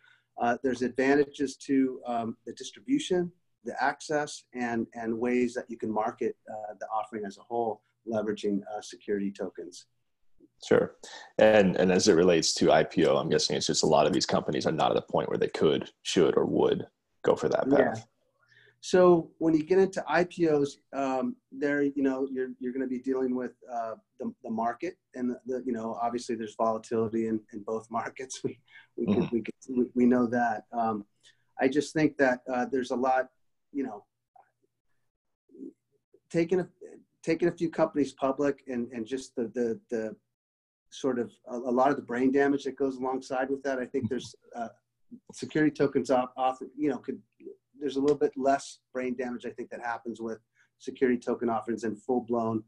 [0.42, 3.32] uh, there's advantages to um, the distribution,
[3.64, 7.82] the access, and and ways that you can market uh, the offering as a whole,
[8.08, 9.86] leveraging uh, security tokens.
[10.68, 10.96] Sure.
[11.38, 14.26] And and as it relates to IPO, I'm guessing it's just a lot of these
[14.26, 16.86] companies are not at a point where they could, should, or would
[17.24, 17.98] go for that path.
[17.98, 18.04] Yeah.
[18.82, 23.00] So when you get into IPOs, um, there you know you're you're going to be
[23.00, 27.42] dealing with uh, the, the market, and the, the, you know obviously there's volatility in,
[27.54, 28.42] in both markets.
[28.44, 28.60] We
[28.96, 29.22] we mm-hmm.
[29.22, 30.64] can, we, can, we know that.
[30.72, 31.06] Um,
[31.60, 33.28] I just think that uh, there's a lot,
[33.74, 34.06] you know,
[36.30, 36.68] taking a
[37.22, 40.16] taking a few companies public and and just the the the
[40.92, 43.80] sort of a, a, lot of the brain damage that goes alongside with that.
[43.80, 44.70] I think there's uh,
[45.34, 47.20] security tokens off, off, you know, could
[47.80, 50.40] there's a little bit less brain damage I think that happens with
[50.80, 52.64] security token offerings and full blown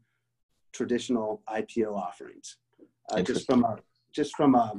[0.72, 2.56] traditional IPO offerings.
[3.10, 3.76] Uh, just from a
[4.12, 4.72] just from a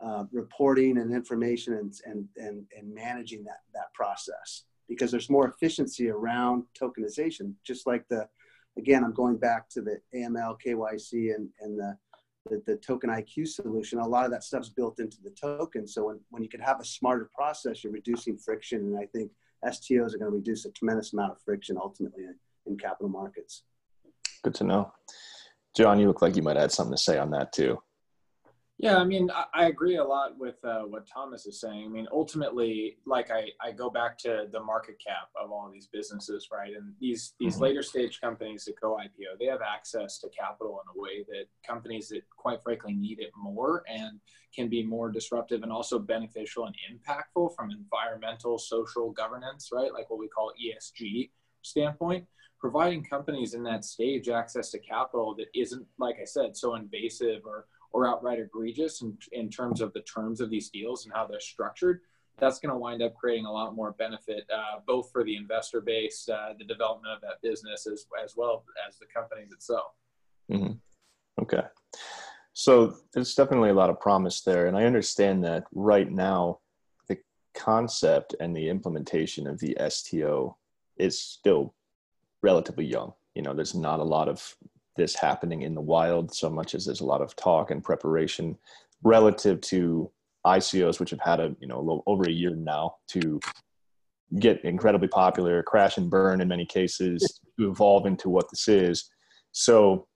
[0.00, 5.48] uh, reporting and information and, and and and managing that that process because there's more
[5.48, 7.52] efficiency around tokenization.
[7.64, 8.28] Just like the
[8.76, 11.96] again, I'm going back to the AML, KYC, and and the
[12.48, 15.86] the, the token IQ solution, a lot of that stuff's built into the token.
[15.86, 18.80] So when, when you can have a smarter process, you're reducing friction.
[18.80, 19.30] And I think
[19.64, 22.34] STOs are going to reduce a tremendous amount of friction ultimately in,
[22.66, 23.62] in capital markets.
[24.42, 24.92] Good to know.
[25.76, 27.78] John, you look like you might add something to say on that too.
[28.80, 31.86] Yeah, I mean, I, agree a lot with uh, what Thomas is saying.
[31.86, 35.88] I mean, ultimately, like I, I go back to the market cap of all these
[35.92, 36.72] businesses, right?
[36.76, 37.64] And these these mm-hmm.
[37.64, 41.46] later stage companies that go IPO, they have access to capital in a way that
[41.66, 44.20] companies that, quite frankly, need it more and
[44.54, 49.92] can be more disruptive and also beneficial and impactful from environmental, social governance, right?
[49.92, 51.30] Like what we call ESG
[51.62, 52.24] standpoint
[52.60, 57.42] providing companies in that stage access to capital that isn't like i said so invasive
[57.44, 61.26] or or outright egregious in, in terms of the terms of these deals and how
[61.26, 62.00] they're structured,
[62.38, 65.80] that's going to wind up creating a lot more benefit, uh, both for the investor
[65.80, 69.92] base, uh, the development of that business, as, as well as the companies itself.
[70.50, 70.74] Mm-hmm.
[71.42, 71.62] Okay.
[72.52, 74.66] So there's definitely a lot of promise there.
[74.66, 76.60] And I understand that right now,
[77.08, 77.18] the
[77.54, 80.56] concept and the implementation of the STO
[80.96, 81.74] is still
[82.42, 83.12] relatively young.
[83.34, 84.56] You know, there's not a lot of
[84.98, 88.58] this happening in the wild so much as there's a lot of talk and preparation
[89.02, 90.10] relative to
[90.46, 93.40] ICOs, which have had a you know a little over a year now to
[94.38, 99.08] get incredibly popular, crash and burn in many cases, to evolve into what this is.
[99.52, 100.06] So,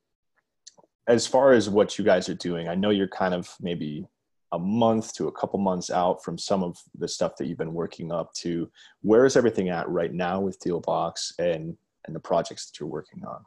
[1.08, 4.06] as far as what you guys are doing, I know you're kind of maybe
[4.52, 7.72] a month to a couple months out from some of the stuff that you've been
[7.72, 8.70] working up to.
[9.00, 13.24] Where is everything at right now with Dealbox and and the projects that you're working
[13.24, 13.44] on?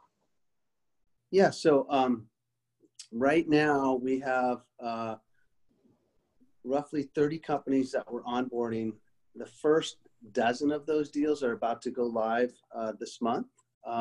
[1.36, 2.28] Yeah, so um,
[3.12, 5.16] right now we have uh,
[6.64, 8.94] roughly 30 companies that we're onboarding.
[9.34, 9.98] The first
[10.32, 13.48] dozen of those deals are about to go live uh, this month.
[13.86, 13.94] Um,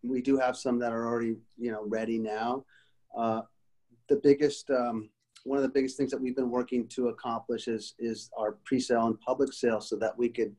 [0.00, 0.08] mm-hmm.
[0.08, 2.64] We do have some that are already, you know, ready now.
[3.14, 3.42] Uh,
[4.08, 5.10] the biggest, um,
[5.44, 9.08] one of the biggest things that we've been working to accomplish is is our pre-sale
[9.08, 10.56] and public sale, so that we could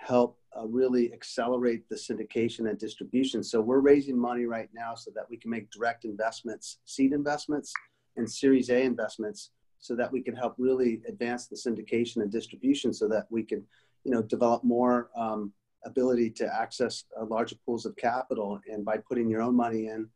[0.00, 3.42] help uh, really accelerate the syndication and distribution.
[3.42, 7.72] So we're raising money right now so that we can make direct investments, seed investments,
[8.16, 12.92] and Series A investments, so that we can help really advance the syndication and distribution,
[12.92, 13.62] so that we can,
[14.04, 15.52] you know, develop more um,
[15.84, 18.58] ability to access uh, larger pools of capital.
[18.70, 20.08] And by putting your own money in,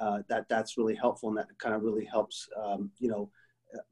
[0.00, 3.30] uh, that that's really helpful, and that kind of really helps, um, you know,
[3.74, 3.82] uh,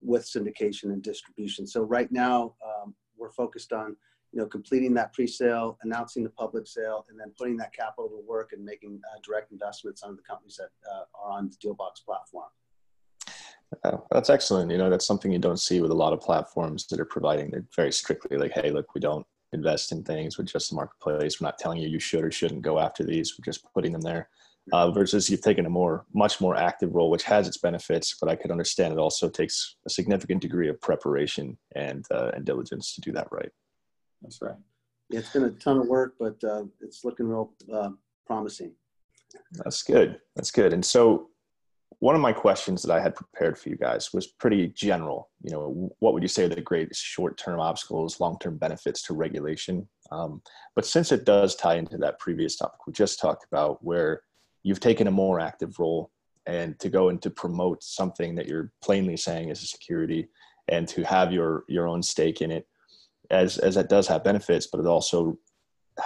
[0.00, 1.66] with syndication and distribution.
[1.66, 3.96] So right now um, we're focused on
[4.34, 8.20] you know, completing that pre-sale, announcing the public sale, and then putting that capital to
[8.26, 12.04] work and making uh, direct investments on the companies that uh, are on the DealBox
[12.04, 12.48] platform.
[13.84, 14.72] Uh, that's excellent.
[14.72, 17.50] You know, that's something you don't see with a lot of platforms that are providing.
[17.50, 21.40] They're very strictly like, hey, look, we don't invest in things with just the marketplace.
[21.40, 23.36] We're not telling you you should or shouldn't go after these.
[23.38, 24.28] We're just putting them there.
[24.72, 28.30] Uh, versus you've taken a more, much more active role, which has its benefits, but
[28.30, 32.94] I could understand it also takes a significant degree of preparation and uh, and diligence
[32.94, 33.50] to do that right.
[34.24, 34.56] That's right.
[35.10, 37.90] Yeah, it's been a ton of work, but uh, it's looking real uh,
[38.26, 38.72] promising.
[39.52, 40.18] That's good.
[40.34, 40.72] That's good.
[40.72, 41.28] And so,
[42.00, 45.30] one of my questions that I had prepared for you guys was pretty general.
[45.42, 49.88] You know, what would you say are the greatest short-term obstacles, long-term benefits to regulation?
[50.10, 50.42] Um,
[50.74, 54.22] but since it does tie into that previous topic we just talked about, where
[54.62, 56.10] you've taken a more active role
[56.46, 60.28] and to go and to promote something that you're plainly saying is a security
[60.68, 62.66] and to have your your own stake in it
[63.30, 65.38] as as that does have benefits, but it also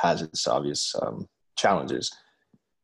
[0.03, 1.27] has its obvious um,
[1.57, 2.11] challenges.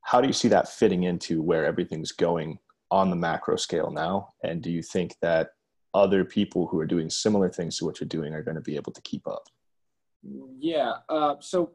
[0.02, 2.58] How do you see that fitting into where everything's going
[2.90, 4.34] on the macro scale now?
[4.42, 5.50] And do you think that
[5.94, 8.76] other people who are doing similar things to what you're doing are going to be
[8.76, 9.44] able to keep up?
[10.58, 10.94] Yeah.
[11.08, 11.72] Uh, so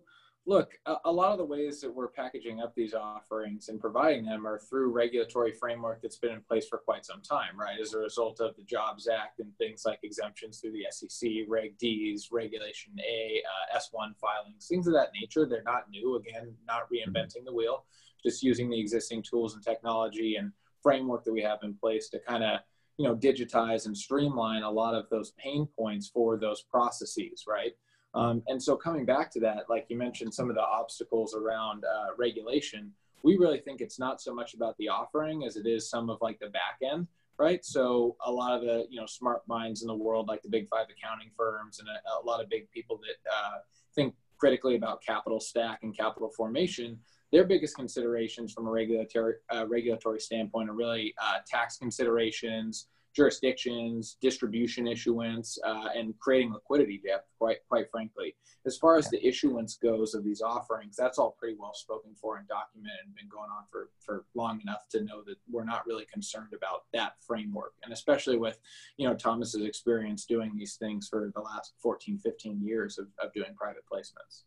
[0.50, 4.26] look, a, a, lot of the ways that we're packaging up these offerings and providing
[4.26, 7.80] them are through regulatory framework that's been in place for quite some time, right?
[7.80, 11.78] As a result of the Jobs Act and things like exemptions through the SEC, Reg
[11.78, 15.46] Ds, Regulation A, uh, S1 filings, things of that nature.
[15.46, 16.16] They're not new.
[16.16, 17.86] Again, not reinventing the wheel,
[18.26, 22.20] just using the existing tools and technology and framework that we have in place to
[22.28, 22.62] kind of
[22.98, 27.74] you know digitize and streamline a lot of those pain points for those processes right
[28.14, 31.84] um, and so coming back to that, like you mentioned, some of the obstacles around
[31.86, 32.92] uh, regulation,
[33.24, 36.18] we really think it's not so much about the offering as it is some of
[36.22, 37.64] like the back end, right?
[37.64, 40.68] So a lot of the you know smart minds in the world, like the big
[40.70, 43.58] five accounting firms and a, a lot of big people that uh,
[43.94, 46.98] think critically about capital stack and capital formation,
[47.32, 54.18] their biggest considerations from a regulatory uh, regulatory standpoint are really uh, tax considerations jurisdictions,
[54.22, 58.36] distribution issuance, uh, and creating liquidity depth, quite, quite frankly.
[58.66, 62.38] As far as the issuance goes of these offerings, that's all pretty well spoken for
[62.38, 65.86] and documented and been going on for, for long enough to know that we're not
[65.86, 67.74] really concerned about that framework.
[67.84, 68.60] And especially with,
[68.98, 73.34] you know, Thomas's experience doing these things for the last 14, 15 years of, of
[73.34, 74.44] doing private placements.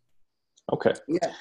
[0.72, 0.92] Okay.
[1.08, 1.32] Yeah.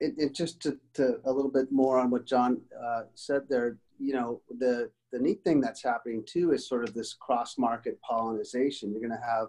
[0.00, 3.78] It, it just to, to, a little bit more on what John uh, said there,
[3.98, 8.00] you know, the the neat thing that's happening too is sort of this cross market
[8.02, 8.90] pollination.
[8.90, 9.48] You're going to have,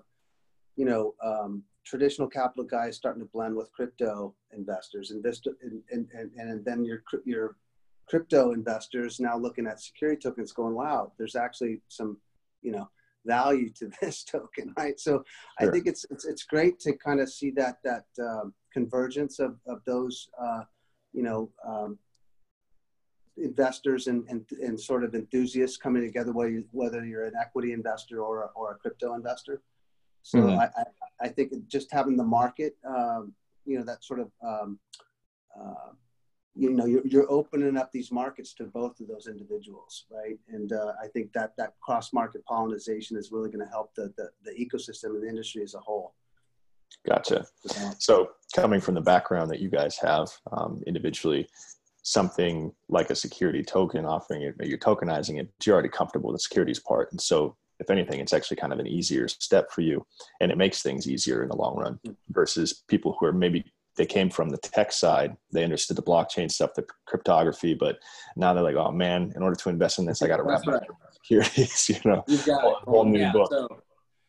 [0.75, 6.07] you know, um, traditional capital guys starting to blend with crypto investors, invest, and, and,
[6.13, 7.55] and, and then your your
[8.07, 12.17] crypto investors now looking at security tokens, going, wow, there's actually some,
[12.61, 12.87] you know,
[13.25, 14.99] value to this token, right?
[14.99, 15.23] So
[15.59, 15.69] sure.
[15.69, 19.57] I think it's, it's it's great to kind of see that that um, convergence of
[19.67, 20.61] of those, uh,
[21.13, 21.97] you know, um,
[23.37, 27.73] investors and, and, and sort of enthusiasts coming together, whether, you, whether you're an equity
[27.73, 29.61] investor or a, or a crypto investor.
[30.21, 30.59] So mm-hmm.
[30.59, 30.83] I, I,
[31.21, 33.33] I, think just having the market, um,
[33.65, 34.79] you know, that sort of, um,
[35.59, 35.91] uh,
[36.55, 40.39] you know, you're, you're opening up these markets to both of those individuals, right?
[40.47, 44.13] And uh, I think that that cross market pollination is really going to help the,
[44.17, 46.15] the, the ecosystem and the industry as a whole.
[47.05, 47.45] Gotcha.
[47.99, 51.47] So, coming from the background that you guys have um, individually,
[52.05, 56.43] something like a security token offering it you're tokenizing it you're already comfortable with the
[56.43, 57.11] securities part.
[57.11, 60.05] And so if anything it's actually kind of an easier step for you
[60.39, 62.11] and it makes things easier in the long run hmm.
[62.29, 63.65] versus people who are maybe
[63.97, 67.97] they came from the tech side they understood the blockchain stuff the cryptography but
[68.35, 70.65] now they're like oh man in order to invest in this i got to wrap
[70.67, 70.75] right.
[70.75, 72.23] up securities you know?
[72.27, 73.49] You've got whole, whole new yeah, book.
[73.49, 73.67] so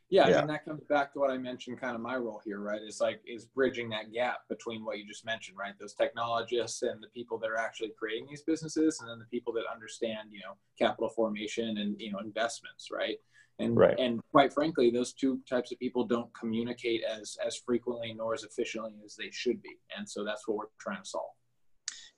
[0.09, 0.41] yeah, yeah.
[0.41, 2.81] and that comes back to what I mentioned, kind of my role here, right?
[2.81, 5.75] It's like is bridging that gap between what you just mentioned, right?
[5.81, 9.53] Those technologists and the people that are actually creating these businesses, and then the people
[9.55, 13.17] that understand, you know, capital formation and you know investments, right?
[13.59, 13.99] And right.
[13.99, 18.45] and quite frankly, those two types of people don't communicate as as frequently nor as
[18.45, 21.36] efficiently as they should be, and so that's what we're trying to solve.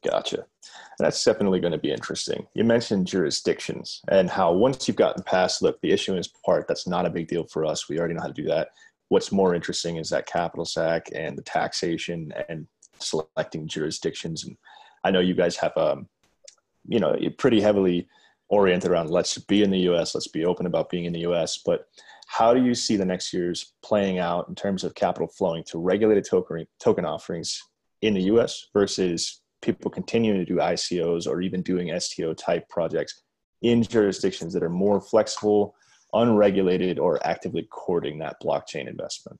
[0.04, 0.46] Gotcha.
[0.98, 2.46] That's definitely going to be interesting.
[2.54, 7.06] You mentioned jurisdictions and how once you've gotten past, look, the issuance part, that's not
[7.06, 7.88] a big deal for us.
[7.88, 8.68] We already know how to do that.
[9.08, 12.66] what's more interesting is that capital stack and the taxation and
[12.98, 14.44] selecting jurisdictions.
[14.44, 14.56] And
[15.02, 16.08] I know you guys have, um,
[16.86, 18.08] you know, pretty heavily
[18.50, 21.58] oriented around let's be in the U.S., let's be open about being in the U.S.
[21.64, 21.86] But
[22.28, 25.78] how do you see the next years playing out in terms of capital flowing to
[25.78, 27.62] regulated token token offerings
[28.02, 28.66] in the U.S.
[28.72, 33.22] versus people continuing to do ICOs or even doing STO type projects
[33.62, 35.74] in jurisdictions that are more flexible,
[36.12, 39.38] unregulated, or actively courting that blockchain investment?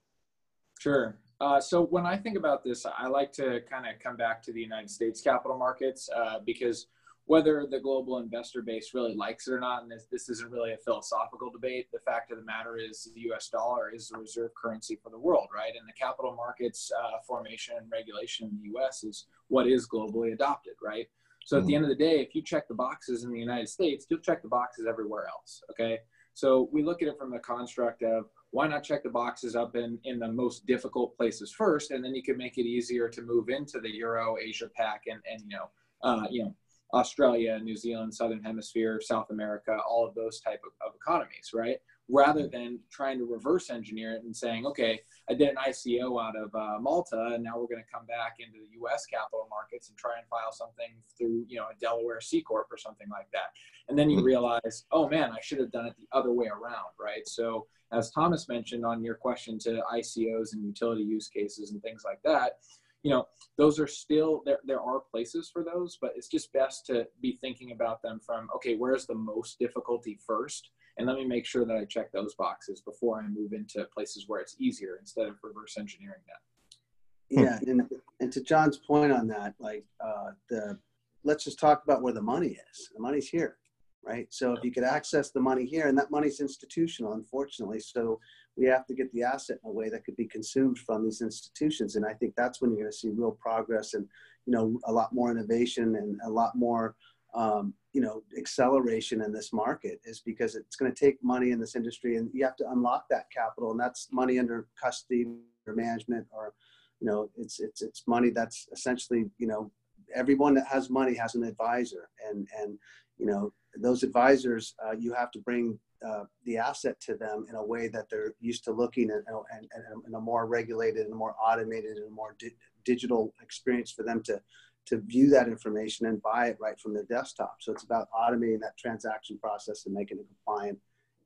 [0.81, 1.19] Sure.
[1.41, 4.53] Uh, so when I think about this, I like to kind of come back to
[4.53, 6.89] the United States capital markets uh, because
[7.29, 10.73] whether the global investor base really likes it or not, and this, this isn't really
[10.73, 14.51] a philosophical debate, the fact of the matter is the US dollar is the reserve
[14.55, 15.73] currency for the world, right?
[15.79, 20.33] And the capital markets uh, formation and regulation in the US is what is globally
[20.33, 21.07] adopted, right?
[21.45, 21.77] So at the mm-hmm.
[21.77, 24.41] end of the day, if you check the boxes in the United States, you'll check
[24.41, 25.99] the boxes everywhere else, okay?
[26.33, 29.77] So we look at it from the construct of why not check the boxes up
[29.77, 33.21] in, in the most difficult places first, and then you can make it easier to
[33.21, 35.69] move into the Euro, Asia Pac, and, and you know,
[36.03, 36.55] uh, you know,
[36.95, 41.77] Australia, New Zealand, Southern Hemisphere, South America, all of those type of, of, economies, right?
[42.09, 46.35] Rather than trying to reverse engineer it and saying, okay, I did an ICO out
[46.37, 49.05] of uh, Malta, and now we're going to come back into the U.S.
[49.05, 52.79] capital markets and try and file something through, you know, a Delaware C corp or
[52.79, 53.53] something like that.
[53.91, 54.25] And then you hmm.
[54.25, 57.27] realize, oh man, I should have done it the other way around, right?
[57.29, 62.03] So, as Thomas mentioned on your question to ICOs and utility use cases and things
[62.05, 62.59] like that,
[63.03, 63.27] you know
[63.57, 67.39] those are still there there are places for those but it's just best to be
[67.41, 70.71] thinking about them from okay where's the most difficulty first?
[70.97, 74.25] And let me make sure that i check those boxes before i move into places
[74.27, 77.43] where it's easier instead of reverse engineering that.
[77.43, 77.89] Yeah and,
[78.21, 80.79] and to john's point on that like uh, the
[81.25, 82.91] let's just talk about where the money is.
[82.95, 83.59] The money's here
[84.05, 84.27] right?
[84.31, 87.81] So if you could access the money here and that money's institutional unfortunately.
[87.81, 88.21] So
[88.59, 91.21] we have to get the asset in a way that could be consumed from these
[91.21, 91.95] institutions.
[91.95, 94.07] And I think that's when you're going to see real progress and,
[94.47, 96.97] you know, a lot more innovation and a lot more,
[97.35, 101.61] um, you know, acceleration in this market is because it's going to take money in
[101.61, 103.71] this industry and you have to unlock that capital.
[103.71, 105.27] And that's money under custody
[105.67, 106.53] or management or,
[107.01, 109.71] you know, it's, it's, it's money that's essentially, you know,
[110.15, 112.79] everyone that has money has an advisor and, and,
[113.19, 117.55] you know, those advisors, uh, you have to bring uh, the asset to them in
[117.57, 119.23] a way that they're used to looking at
[119.53, 123.35] and, and, in a more regulated and a more automated and a more di- digital
[123.43, 124.41] experience for them to
[124.87, 127.57] to view that information and buy it right from their desktop.
[127.61, 130.79] So it's about automating that transaction process and making it compliant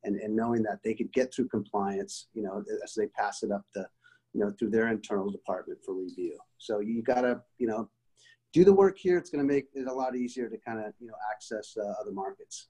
[0.03, 3.53] and, and knowing that they could get through compliance, you know, as they pass it
[3.53, 3.87] up the,
[4.33, 6.37] you know, through their internal department for review.
[6.59, 7.89] So you gotta, you know,
[8.53, 9.17] do the work here.
[9.17, 11.95] It's going to make it a lot easier to kind of, you know, access uh,
[12.01, 12.69] other markets.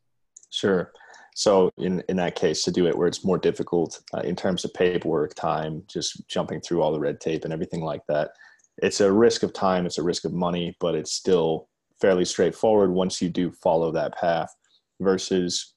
[0.52, 0.92] Sure.
[1.34, 4.64] So in, in that case, to do it where it's more difficult uh, in terms
[4.64, 8.32] of paperwork, time, just jumping through all the red tape and everything like that,
[8.78, 11.68] it's a risk of time, it's a risk of money, but it's still
[12.00, 14.54] fairly straightforward once you do follow that path.
[15.00, 15.74] Versus,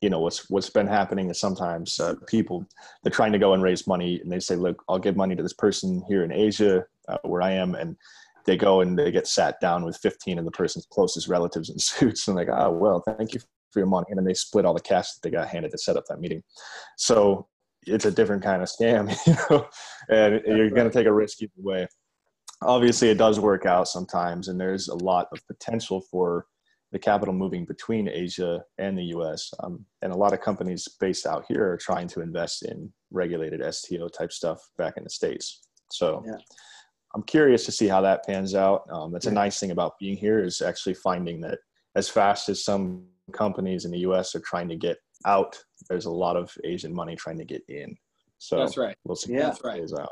[0.00, 2.66] you know, what's what's been happening is sometimes uh, people
[3.02, 5.42] they're trying to go and raise money, and they say, "Look, I'll give money to
[5.42, 7.96] this person here in Asia, uh, where I am," and
[8.44, 11.78] they go and they get sat down with 15 of the person's closest relatives in
[11.78, 13.40] suits and like oh well thank you
[13.84, 16.04] money and then they split all the cash that they got handed to set up
[16.08, 16.42] that meeting
[16.96, 17.46] so
[17.86, 19.66] it's a different kind of scam you know
[20.08, 20.74] and That's you're right.
[20.74, 21.86] going to take a risk either way
[22.62, 26.46] obviously it does work out sometimes and there's a lot of potential for
[26.92, 31.26] the capital moving between asia and the us um, and a lot of companies based
[31.26, 35.68] out here are trying to invest in regulated sto type stuff back in the states
[35.90, 36.36] so yeah.
[37.14, 39.32] i'm curious to see how that pans out um, that's yeah.
[39.32, 41.58] a nice thing about being here is actually finding that
[41.96, 45.58] as fast as some companies in the US are trying to get out,
[45.88, 47.96] there's a lot of Asian money trying to get in.
[48.38, 48.96] So that's right.
[49.04, 49.78] We'll see yeah, that's right.
[49.78, 50.10] plays out.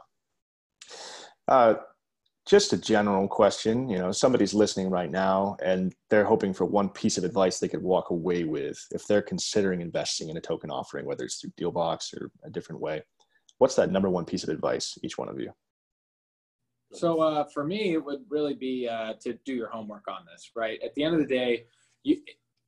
[1.46, 1.74] Uh,
[2.46, 6.90] just a general question, you know, somebody's listening right now and they're hoping for one
[6.90, 10.70] piece of advice they could walk away with if they're considering investing in a token
[10.70, 13.02] offering, whether it's through DealBox or a different way.
[13.58, 15.52] What's that number one piece of advice, each one of you?
[16.92, 20.50] So uh, for me, it would really be uh, to do your homework on this,
[20.54, 20.78] right?
[20.84, 21.64] At the end of the day,
[22.02, 22.18] you,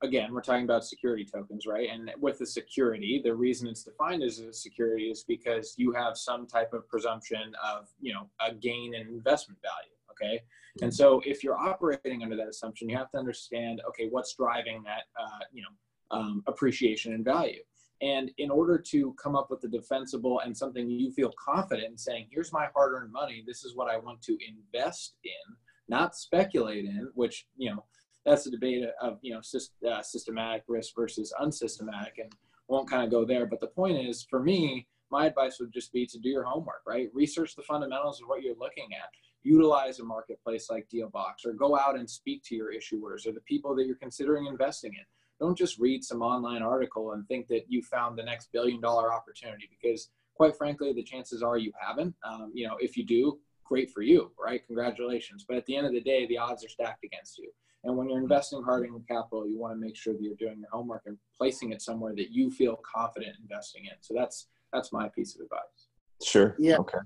[0.01, 1.89] again, we're talking about security tokens, right?
[1.91, 6.17] And with the security, the reason it's defined as a security is because you have
[6.17, 9.93] some type of presumption of, you know, a gain in investment value.
[10.11, 10.43] Okay.
[10.81, 14.83] And so if you're operating under that assumption, you have to understand, okay, what's driving
[14.83, 17.61] that, uh, you know, um, appreciation and value.
[18.01, 21.97] And in order to come up with a defensible and something you feel confident in
[21.97, 25.55] saying, here's my hard earned money, this is what I want to invest in,
[25.87, 27.83] not speculate in, which, you know,
[28.27, 29.41] that's a debate of you know
[29.89, 32.31] uh, systematic risk versus unsystematic, and
[32.67, 33.45] won't kind of go there.
[33.45, 36.81] But the point is, for me, my advice would just be to do your homework,
[36.85, 37.09] right?
[37.13, 39.09] Research the fundamentals of what you're looking at.
[39.43, 43.41] Utilize a marketplace like DealBox or go out and speak to your issuers or the
[43.45, 45.05] people that you're considering investing in.
[45.39, 49.13] Don't just read some online article and think that you found the next billion dollar
[49.13, 52.15] opportunity because quite frankly, the chances are you haven't.
[52.23, 54.65] Um, you know, if you do, great for you, right?
[54.65, 55.45] Congratulations.
[55.47, 57.51] But at the end of the day, the odds are stacked against you.
[57.87, 60.59] And when you're investing hard in capital, you want to make sure that you're doing
[60.59, 63.93] your homework and placing it somewhere that you feel confident investing in.
[64.01, 65.87] So that's that's my piece of advice.
[66.21, 66.53] Sure.
[66.59, 66.77] Yeah.
[66.79, 66.97] Okay.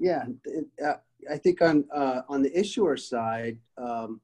[0.00, 0.24] Yeah,
[0.84, 0.94] uh,
[1.30, 4.20] I think on uh, on the issuer side, um,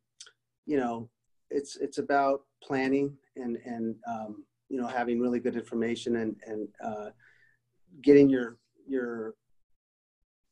[0.67, 1.09] you know,
[1.51, 6.69] it's it's about planning and and um, you know having really good information and and
[6.85, 7.11] uh,
[8.03, 8.57] getting your
[8.89, 9.35] your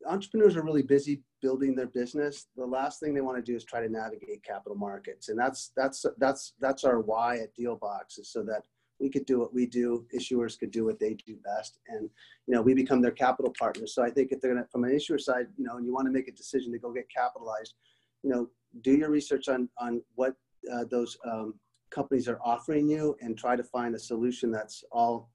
[0.07, 3.65] entrepreneurs are really busy building their business the last thing they want to do is
[3.65, 5.29] try to navigate capital markets.
[5.29, 8.63] And that's that's that's that's our why at DealBox is so that
[9.03, 12.09] we could do what we do issuers could do what they do best and
[12.47, 14.95] you know we become their capital partners so i think if they're to from an
[14.95, 17.75] issuer side you know and you want to make a decision to go get capitalized
[18.23, 18.49] you know
[18.83, 20.35] do your research on on what
[20.73, 21.55] uh, those um,
[21.91, 25.31] companies are offering you and try to find a solution that's all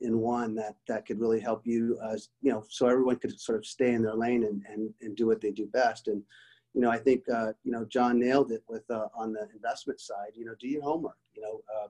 [0.00, 3.58] in one that that could really help you uh, you know so everyone could sort
[3.58, 6.08] of stay in their lane and and, and do what they do best.
[6.08, 6.22] And
[6.74, 10.00] you know i think uh, you know john nailed it with uh, on the investment
[10.00, 11.88] side you know do your homework you know uh,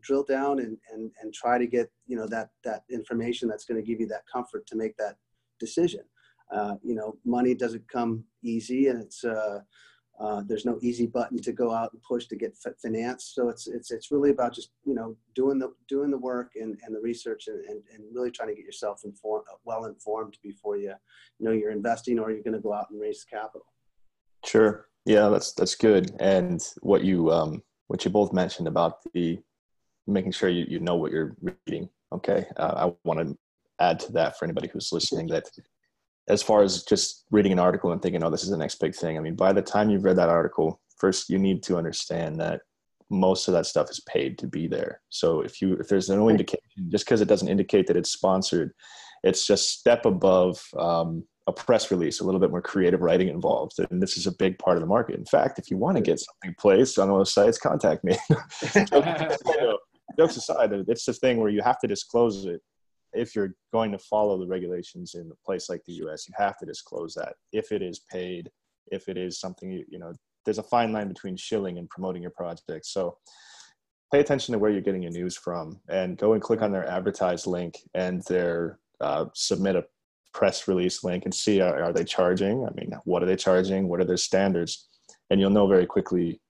[0.00, 3.80] drill down and and and try to get you know that that information that's going
[3.80, 5.16] to give you that comfort to make that
[5.60, 6.00] decision.
[6.52, 9.24] Uh, you know money doesn't come easy and it's
[10.22, 13.32] uh, uh, there's no easy button to go out and push to get finance.
[13.34, 16.78] So it's it's it's really about just you know doing the doing the work and,
[16.84, 20.76] and the research and, and, and really trying to get yourself informed, well informed before
[20.76, 20.94] you
[21.38, 23.66] you know you're investing or you're going to go out and raise capital.
[24.44, 24.86] Sure.
[25.04, 26.12] Yeah, that's that's good.
[26.20, 29.38] And what you um, what you both mentioned about the
[30.06, 31.88] making sure you, you know what you're reading.
[32.12, 33.36] Okay, uh, I want to
[33.80, 35.48] add to that for anybody who's listening that
[36.28, 38.94] as far as just reading an article and thinking, oh, this is the next big
[38.94, 39.16] thing.
[39.16, 42.60] I mean, by the time you've read that article, first you need to understand that
[43.10, 45.00] most of that stuff is paid to be there.
[45.08, 48.72] So if you if there's no indication, just because it doesn't indicate that it's sponsored,
[49.22, 53.74] it's just step above um, a press release, a little bit more creative writing involved.
[53.90, 55.16] And this is a big part of the market.
[55.16, 58.16] In fact, if you want to get something placed on those sites, contact me.
[60.18, 62.60] jokes aside, it's the thing where you have to disclose it
[63.12, 66.58] if you're going to follow the regulations in a place like the US, you have
[66.58, 68.50] to disclose that if it is paid,
[68.90, 70.12] if it is something you, you know,
[70.44, 72.86] there's a fine line between shilling and promoting your project.
[72.86, 73.16] So
[74.12, 76.86] pay attention to where you're getting your news from and go and click on their
[76.88, 79.84] advertise link and their uh, submit a
[80.34, 82.66] press release link and see are, are they charging?
[82.66, 83.88] I mean, what are they charging?
[83.88, 84.88] What are their standards?
[85.30, 86.40] And you'll know very quickly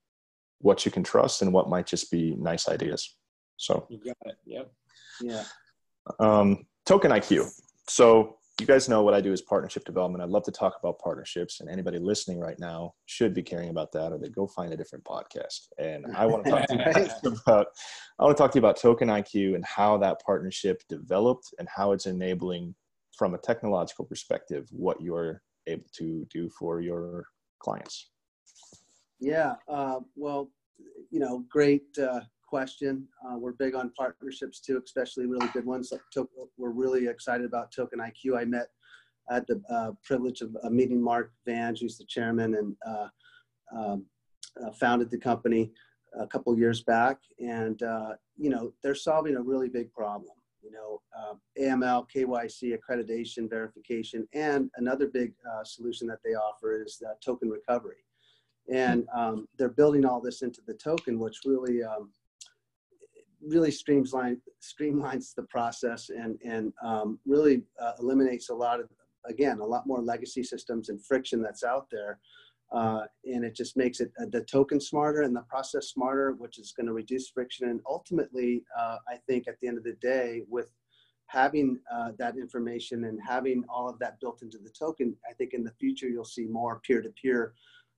[0.58, 3.16] what you can trust and what might just be nice ideas.
[3.56, 4.36] So you got it.
[4.44, 4.72] Yep.
[5.20, 5.44] Yeah.
[6.18, 7.48] Um, Token IQ.
[7.88, 10.22] So you guys know what I do is partnership development.
[10.22, 13.92] I'd love to talk about partnerships, and anybody listening right now should be caring about
[13.92, 15.68] that, or they go find a different podcast.
[15.78, 17.66] And I want to talk to you about
[18.18, 21.68] I want to talk to you about Token IQ and how that partnership developed and
[21.74, 22.74] how it's enabling,
[23.16, 27.26] from a technological perspective, what you're able to do for your
[27.59, 28.11] clients.
[29.18, 30.50] Yeah, uh, well,
[31.11, 32.20] you know, great uh,
[32.53, 33.09] question.
[33.26, 35.90] Uh, we're big on partnerships too, especially really good ones.
[35.90, 36.03] Like
[36.59, 38.38] we're really excited about Token IQ.
[38.38, 38.66] I met,
[39.30, 43.09] I had the uh, privilege of uh, meeting Mark Vange, who's the chairman and uh,
[43.74, 44.05] um,
[44.62, 45.72] uh, founded the company
[46.20, 47.16] a couple years back.
[47.40, 50.36] And, uh, you know, they're solving a really big problem.
[50.62, 51.00] You know,
[51.59, 55.32] AML, KYC, accreditation, verification, and another big
[55.64, 58.05] solution that they offer is token recovery
[58.70, 62.11] and um, they're building all this into the token, which really um,
[63.47, 68.88] really streamlines streamlines the process and and um, really uh, eliminates a lot of
[69.28, 72.18] again a lot more legacy systems and friction that's out there
[72.72, 76.59] uh, and it just makes it uh, the token smarter and the process smarter which
[76.59, 77.68] is going to reduce friction.
[77.68, 80.70] And ultimately uh, i think at the end of the day with
[81.26, 85.53] having uh, that information and having all of that built into the token i think
[85.55, 87.55] in the future you'll see more peer-to-peer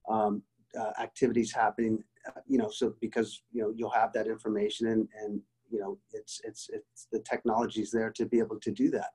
[0.08, 0.42] um,
[0.78, 2.02] uh, activities happening
[2.46, 6.40] you know, so because you know you'll have that information and and you know it's
[6.44, 9.10] it's it's the technology's there to be able to do that.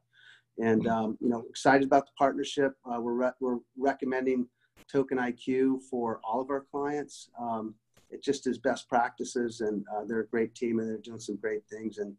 [0.58, 0.92] And mm-hmm.
[0.92, 2.74] um, you know, excited about the partnership.
[2.86, 4.48] Uh, we're re- we're recommending
[4.92, 7.30] Token IQ for all of our clients.
[7.40, 7.76] Um,
[8.10, 11.38] it just is best practices, and uh, they're a great team, and they're doing some
[11.38, 12.16] great things, and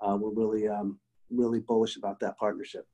[0.00, 0.98] uh, we're really um,
[1.30, 2.86] really bullish about that partnership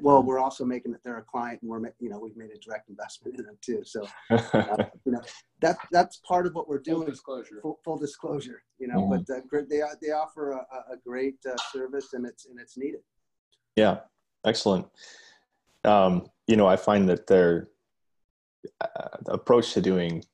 [0.00, 0.28] well, mm-hmm.
[0.28, 2.88] we're also making that they're a client, and we're you know we've made a direct
[2.88, 3.82] investment in them too.
[3.84, 5.20] So uh, you know
[5.60, 7.02] that that's part of what we're doing.
[7.02, 7.60] Full disclosure.
[7.62, 8.62] Full, full disclosure.
[8.78, 9.22] You know, mm-hmm.
[9.26, 13.00] but uh, they they offer a, a great uh, service, and it's and it's needed.
[13.76, 14.00] Yeah,
[14.46, 14.86] excellent.
[15.84, 17.68] Um, you know, I find that their
[18.80, 20.24] uh, approach to doing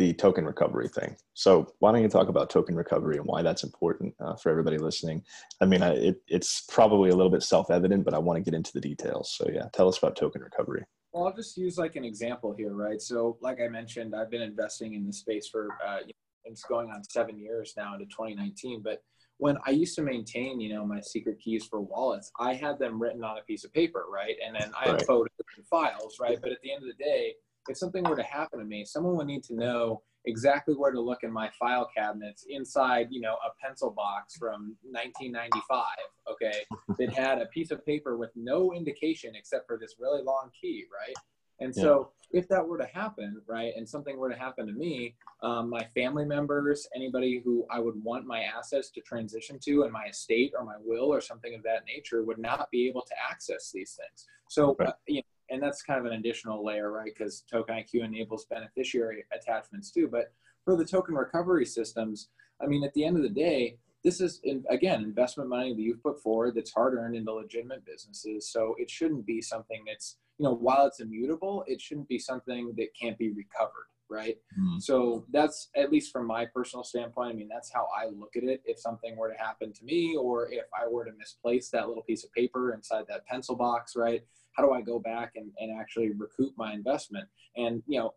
[0.00, 1.14] the token recovery thing.
[1.34, 4.78] So why don't you talk about token recovery and why that's important uh, for everybody
[4.78, 5.22] listening?
[5.60, 8.56] I mean, I, it, it's probably a little bit self-evident, but I want to get
[8.56, 9.34] into the details.
[9.36, 10.86] So yeah, tell us about token recovery.
[11.12, 12.98] Well, I'll just use like an example here, right?
[12.98, 15.98] So like I mentioned, I've been investing in the space for, uh,
[16.46, 19.02] it's going on seven years now into 2019, but
[19.36, 23.00] when I used to maintain, you know, my secret keys for wallets, I had them
[23.00, 24.36] written on a piece of paper, right?
[24.46, 25.06] And then I had right.
[25.06, 25.28] photos
[25.58, 26.38] and files, right?
[26.40, 27.34] But at the end of the day,
[27.68, 31.00] if something were to happen to me, someone would need to know exactly where to
[31.00, 35.84] look in my file cabinets inside, you know, a pencil box from 1995.
[36.30, 36.62] Okay,
[36.98, 40.84] that had a piece of paper with no indication except for this really long key,
[40.92, 41.16] right?
[41.60, 45.14] And so, if that were to happen, right, and something were to happen to me,
[45.42, 49.92] um, my family members, anybody who I would want my assets to transition to, and
[49.92, 53.14] my estate or my will or something of that nature would not be able to
[53.30, 54.26] access these things.
[54.48, 54.88] So, right.
[54.88, 57.12] uh, you know, and that's kind of an additional layer, right?
[57.16, 60.08] Because Token IQ enables beneficiary attachments too.
[60.10, 60.32] But
[60.64, 62.28] for the token recovery systems,
[62.62, 65.82] I mean, at the end of the day, this is in, again investment money that
[65.82, 68.48] you've put forward that's hard earned into legitimate businesses.
[68.50, 72.72] So it shouldn't be something that's you know while it's immutable, it shouldn't be something
[72.76, 74.38] that can't be recovered, right?
[74.58, 74.80] Mm.
[74.80, 77.30] So that's at least from my personal standpoint.
[77.30, 78.62] I mean, that's how I look at it.
[78.64, 82.02] If something were to happen to me, or if I were to misplace that little
[82.02, 84.22] piece of paper inside that pencil box, right?
[84.52, 87.28] How do I go back and, and actually recoup my investment?
[87.56, 88.14] And, you know,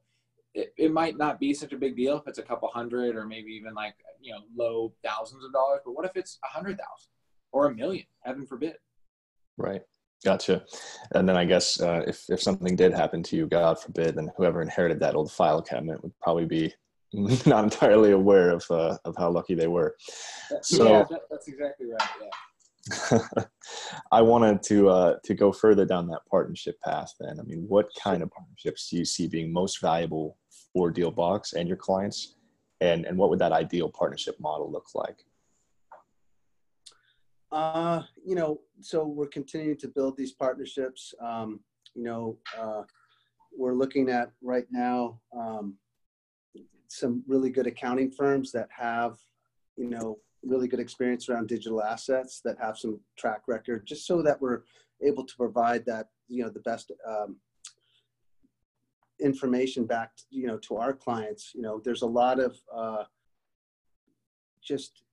[0.53, 3.25] it, it might not be such a big deal if it's a couple hundred or
[3.25, 6.77] maybe even like, you know, low thousands of dollars, but what if it's a hundred
[6.77, 7.09] thousand
[7.51, 8.75] or a million, heaven forbid?
[9.57, 9.81] Right.
[10.23, 10.63] Gotcha.
[11.13, 14.31] And then I guess uh, if, if something did happen to you, God forbid, then
[14.37, 16.73] whoever inherited that old file cabinet would probably be
[17.45, 19.95] not entirely aware of, uh, of how lucky they were.
[20.61, 22.09] So yeah, that, that's exactly right.
[22.21, 22.27] Yeah.
[24.11, 27.13] I wanted to uh, to go further down that partnership path.
[27.19, 30.37] Then, I mean, what kind of partnerships do you see being most valuable
[30.73, 32.35] for DealBox and your clients,
[32.81, 35.23] and and what would that ideal partnership model look like?
[37.53, 41.13] Uh, you know, so we're continuing to build these partnerships.
[41.21, 41.59] Um,
[41.93, 42.81] you know, uh,
[43.55, 45.75] we're looking at right now um,
[46.87, 49.17] some really good accounting firms that have,
[49.77, 54.21] you know, really good experience around digital assets that have some track record, just so
[54.21, 54.63] that we're
[55.01, 57.37] able to provide that you know the best um,
[59.19, 61.51] information back you know to our clients.
[61.53, 63.03] You know, there's a lot of uh,
[64.61, 65.03] just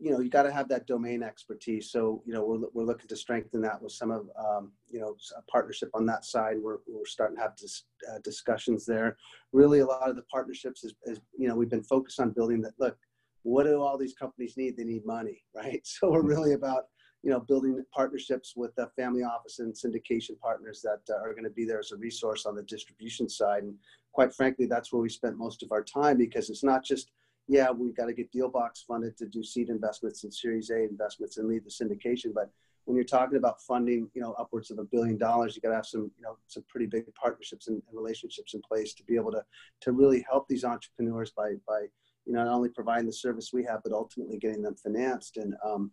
[0.00, 1.90] you know you got to have that domain expertise.
[1.90, 5.16] So you know we're we're looking to strengthen that with some of um, you know
[5.36, 6.56] a partnership on that side.
[6.60, 9.16] We're we're starting to have dis, uh, discussions there.
[9.52, 12.62] Really, a lot of the partnerships is, is you know we've been focused on building
[12.62, 12.72] that.
[12.78, 12.96] Look,
[13.42, 14.76] what do all these companies need?
[14.76, 15.80] They need money, right?
[15.84, 16.84] So we're really about
[17.22, 21.44] you know building partnerships with the family office and syndication partners that uh, are going
[21.44, 23.62] to be there as a resource on the distribution side.
[23.62, 23.74] And
[24.12, 27.10] quite frankly, that's where we spent most of our time because it's not just
[27.48, 31.38] yeah we've got to get DealBox funded to do seed investments and Series A investments
[31.38, 32.50] and lead the syndication, but
[32.84, 35.76] when you're talking about funding, you know, upwards of a billion dollars, you got to
[35.76, 39.14] have some, you know, some pretty big partnerships and, and relationships in place to be
[39.14, 39.44] able to
[39.82, 41.86] to really help these entrepreneurs by by
[42.26, 45.36] you know, not only providing the service we have, but ultimately getting them financed.
[45.36, 45.90] And, um,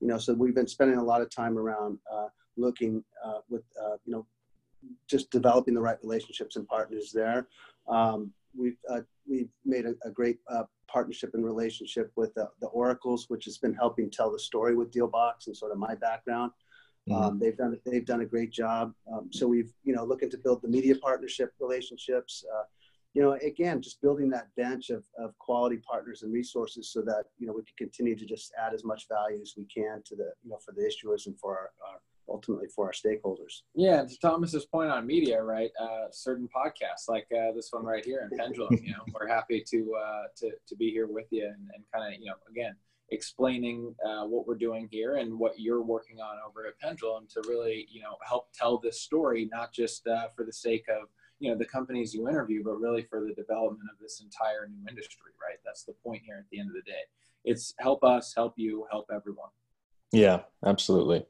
[0.00, 3.64] you know, so we've been spending a lot of time around uh, looking uh, with,
[3.82, 4.26] uh, you know,
[5.08, 7.48] just developing the right relationships and partners there.
[7.88, 13.26] Um, we've, uh, we've made a, a great uh, partnership and relationship with the Oracles,
[13.28, 16.52] which has been helping tell the story with DealBox and sort of my background.
[17.08, 17.22] Mm-hmm.
[17.22, 18.92] Um, they've done they've done a great job.
[19.12, 22.44] Um, so we've you know looking to build the media partnership relationships.
[22.54, 22.62] Uh,
[23.14, 27.24] you know, again, just building that bench of, of quality partners and resources so that,
[27.38, 30.16] you know, we can continue to just add as much value as we can to
[30.16, 33.62] the, you know, for the issuers and for our, our ultimately for our stakeholders.
[33.74, 35.70] Yeah, to Thomas's point on media, right?
[35.80, 39.62] Uh, certain podcasts like uh, this one right here in Pendulum, you know, we're happy
[39.70, 42.74] to uh, to to be here with you and, and kind of you know again
[43.10, 47.42] explaining uh, what we're doing here and what you're working on over at Pendulum to
[47.46, 51.08] really you know help tell this story, not just uh, for the sake of
[51.42, 54.88] you know the companies you interview but really for the development of this entire new
[54.88, 57.02] industry right that's the point here at the end of the day
[57.44, 59.50] it's help us help you help everyone
[60.12, 61.24] yeah absolutely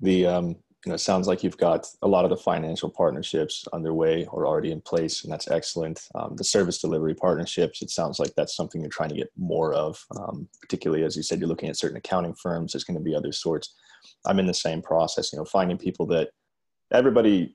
[0.00, 3.64] the um you know, it sounds like you've got a lot of the financial partnerships
[3.72, 6.00] underway or already in place, and that's excellent.
[6.16, 9.72] Um, the service delivery partnerships, it sounds like that's something you're trying to get more
[9.74, 12.72] of, um, particularly as you said, you're looking at certain accounting firms.
[12.72, 13.76] There's going to be other sorts.
[14.26, 16.30] I'm in the same process, you know, finding people that
[16.90, 17.54] everybody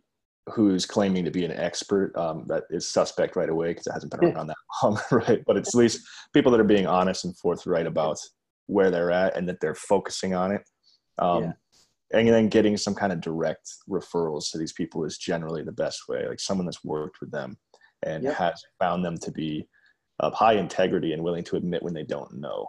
[0.54, 4.12] who's claiming to be an expert um, that is suspect right away because it hasn't
[4.12, 5.44] been around that long, right?
[5.46, 8.18] But it's at least people that are being honest and forthright about
[8.68, 10.62] where they're at and that they're focusing on it.
[11.20, 12.20] Um, yeah.
[12.20, 16.08] and then getting some kind of direct referrals to these people is generally the best
[16.08, 17.58] way like someone that's worked with them
[18.04, 18.36] and yep.
[18.36, 19.68] has found them to be
[20.20, 22.68] of high integrity and willing to admit when they don't know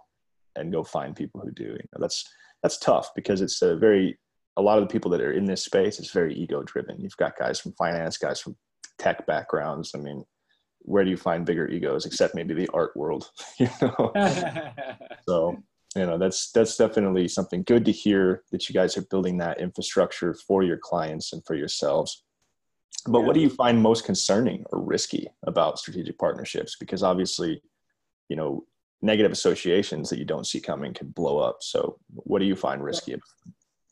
[0.56, 2.24] and go find people who do you know, that's
[2.62, 4.18] that's tough because it's a very
[4.58, 7.16] a lot of the people that are in this space is very ego driven you've
[7.16, 8.56] got guys from finance guys from
[8.98, 9.92] tech backgrounds.
[9.94, 10.24] I mean
[10.80, 14.12] where do you find bigger egos except maybe the art world you know?
[15.28, 15.56] So
[15.96, 19.60] you know that's that's definitely something good to hear that you guys are building that
[19.60, 22.24] infrastructure for your clients and for yourselves.
[23.06, 23.26] But yeah.
[23.26, 26.76] what do you find most concerning or risky about strategic partnerships?
[26.78, 27.62] Because obviously
[28.28, 28.64] you know
[29.00, 31.58] negative associations that you don't see coming can blow up.
[31.60, 33.14] So what do you find risky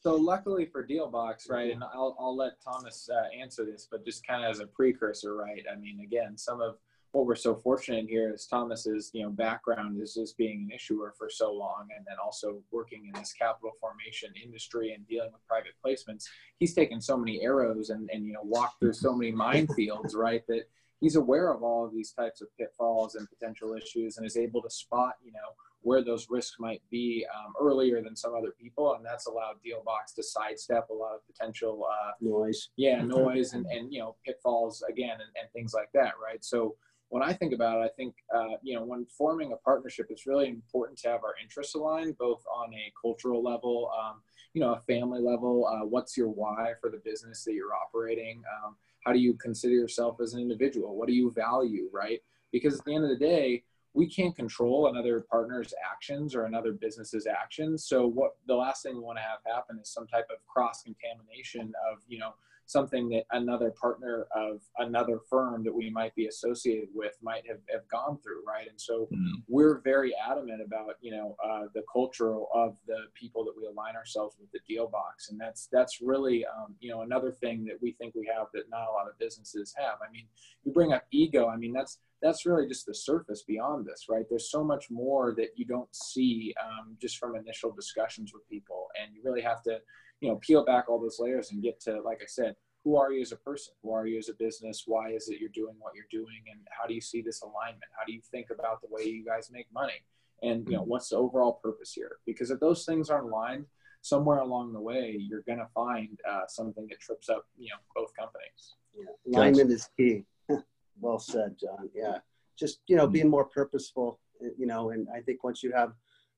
[0.06, 4.24] so luckily for DealBox right and i'll, I'll let thomas uh, answer this but just
[4.24, 6.76] kind of as a precursor right i mean again some of
[7.10, 11.14] what we're so fortunate here is Thomas's, you know, background is just being an issuer
[11.16, 15.40] for so long, and then also working in this capital formation industry and dealing with
[15.46, 16.24] private placements.
[16.58, 20.42] He's taken so many arrows and and you know walked through so many minefields, right?
[20.48, 20.64] That
[21.00, 24.60] he's aware of all of these types of pitfalls and potential issues, and is able
[24.60, 25.54] to spot, you know,
[25.86, 30.16] where those risks might be um, earlier than some other people, and that's allowed DealBox
[30.16, 32.70] to sidestep a lot of potential uh, noise.
[32.76, 36.44] Yeah, noise and and you know pitfalls again and, and things like that, right?
[36.44, 36.74] So
[37.10, 40.26] when I think about it, I think, uh, you know, when forming a partnership, it's
[40.26, 44.22] really important to have our interests aligned, both on a cultural level, um,
[44.54, 45.68] you know, a family level.
[45.68, 48.42] Uh, what's your why for the business that you're operating?
[48.56, 48.74] Um,
[49.04, 50.96] how do you consider yourself as an individual?
[50.96, 52.18] What do you value, right?
[52.50, 53.62] Because at the end of the day,
[53.96, 57.86] we can't control another partner's actions or another business's actions.
[57.86, 60.82] So what the last thing we want to have happen is some type of cross
[60.82, 62.34] contamination of, you know,
[62.66, 67.60] something that another partner of another firm that we might be associated with might have,
[67.72, 68.68] have gone through right?
[68.68, 69.40] And so mm-hmm.
[69.48, 73.96] we're very adamant about you know uh, the culture of the people that we align
[73.96, 75.30] ourselves with the DealBox.
[75.30, 78.70] And that's that's really um, you know another thing that we think we have that
[78.70, 79.98] not a lot of businesses have.
[80.06, 80.26] I mean
[80.64, 81.48] you bring up ego.
[81.48, 84.24] I mean that's that's really just the surface beyond this right?
[84.28, 88.88] There's so much more that you don't see um, just from initial discussions with people.
[89.00, 89.78] And you really have to
[90.20, 92.54] you know peel back all those layers and get to like i said
[92.86, 93.74] who are you as a person?
[93.82, 94.84] Who are you as a business?
[94.86, 96.40] Why is it you're doing what you're doing?
[96.48, 97.82] And how do you see this alignment?
[97.98, 100.04] How do you think about the way you guys make money?
[100.44, 102.18] And you know what's the overall purpose here?
[102.26, 103.66] Because if those things aren't aligned
[104.02, 107.80] somewhere along the way you're going to find uh, something that trips up you know
[107.94, 108.74] both companies.
[108.96, 109.38] Yeah.
[109.40, 110.24] alignment is key.
[110.98, 111.90] Well said john.
[111.94, 112.18] Yeah.
[112.58, 114.20] Just you know being more purposeful
[114.56, 115.92] you know and i think once you have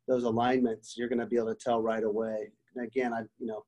[0.07, 2.39] those alignments you're going to be able to tell right away.
[2.45, 3.65] and again, I you know,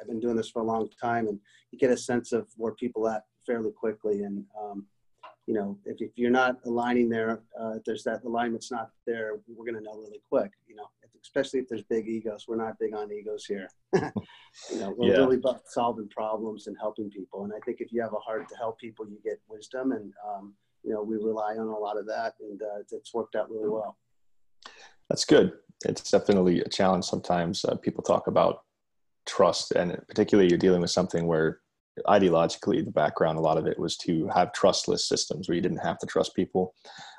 [0.00, 1.38] I've been doing this for a long time, and
[1.70, 4.22] you get a sense of where people at fairly quickly.
[4.22, 4.86] And um,
[5.46, 9.40] you know, if, if you're not aligning there, uh, if there's that alignment's not there,
[9.48, 10.50] we're going to know really quick.
[10.66, 10.86] You know,
[11.22, 12.46] especially if there's big egos.
[12.48, 13.68] We're not big on egos here.
[13.94, 15.18] you know, we're yeah.
[15.18, 17.44] really about solving problems and helping people.
[17.44, 19.92] And I think if you have a heart to help people, you get wisdom.
[19.92, 23.36] And um, you know, we rely on a lot of that, and uh, it's worked
[23.36, 23.96] out really well.
[25.08, 25.52] That's good
[25.84, 27.64] it's definitely a challenge sometimes.
[27.64, 28.62] Uh, people talk about
[29.26, 31.60] trust, and particularly you're dealing with something where
[32.06, 35.78] ideologically the background, a lot of it was to have trustless systems where you didn't
[35.78, 36.74] have to trust people,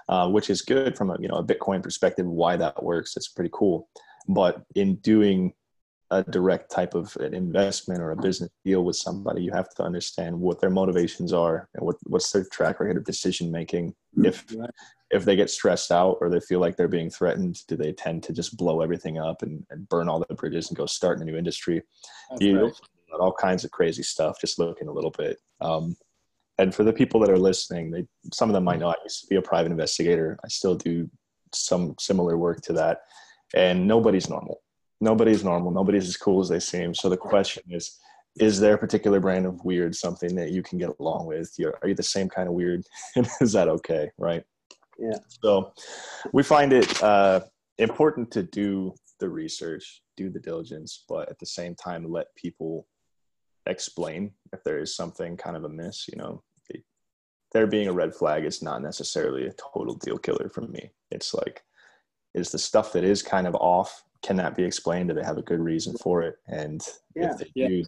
[0.09, 2.25] uh, which is good from a you know a Bitcoin perspective.
[2.25, 3.87] Why that works, it's pretty cool.
[4.27, 5.53] But in doing
[6.13, 9.83] a direct type of an investment or a business deal with somebody, you have to
[9.83, 13.95] understand what their motivations are and what, what's their track record of decision making.
[14.23, 14.45] If
[15.09, 18.23] if they get stressed out or they feel like they're being threatened, do they tend
[18.23, 21.23] to just blow everything up and, and burn all the bridges and go start in
[21.23, 21.81] a new industry?
[22.29, 22.73] That's you right.
[23.19, 25.37] all kinds of crazy stuff, just looking a little bit.
[25.61, 25.95] Um,
[26.57, 29.21] and for the people that are listening, they, some of them might know I used
[29.21, 30.39] to be a private investigator.
[30.43, 31.09] I still do
[31.53, 33.01] some similar work to that.
[33.53, 34.61] And nobody's normal.
[35.03, 35.71] Nobody's normal.
[35.71, 36.95] Nobody's as cool as they seem.
[36.95, 37.99] So the question is,
[38.37, 41.53] is there a particular brand of weird something that you can get along with?
[41.57, 42.83] You're, are you the same kind of weird?
[43.41, 44.09] is that okay?
[44.17, 44.43] Right.
[44.97, 45.17] Yeah.
[45.43, 45.73] So
[46.31, 47.41] we find it uh,
[47.77, 52.87] important to do the research, do the diligence, but at the same time, let people
[53.65, 56.07] explain if there is something kind of amiss.
[56.07, 56.43] You know,
[57.53, 60.89] there being a red flag is not necessarily a total deal killer for me.
[61.11, 61.61] It's like,
[62.33, 65.09] is the stuff that is kind of off, can that be explained?
[65.09, 66.37] Do they have a good reason for it?
[66.47, 66.81] And
[67.15, 67.31] yeah.
[67.31, 67.67] if they yeah.
[67.67, 67.83] do,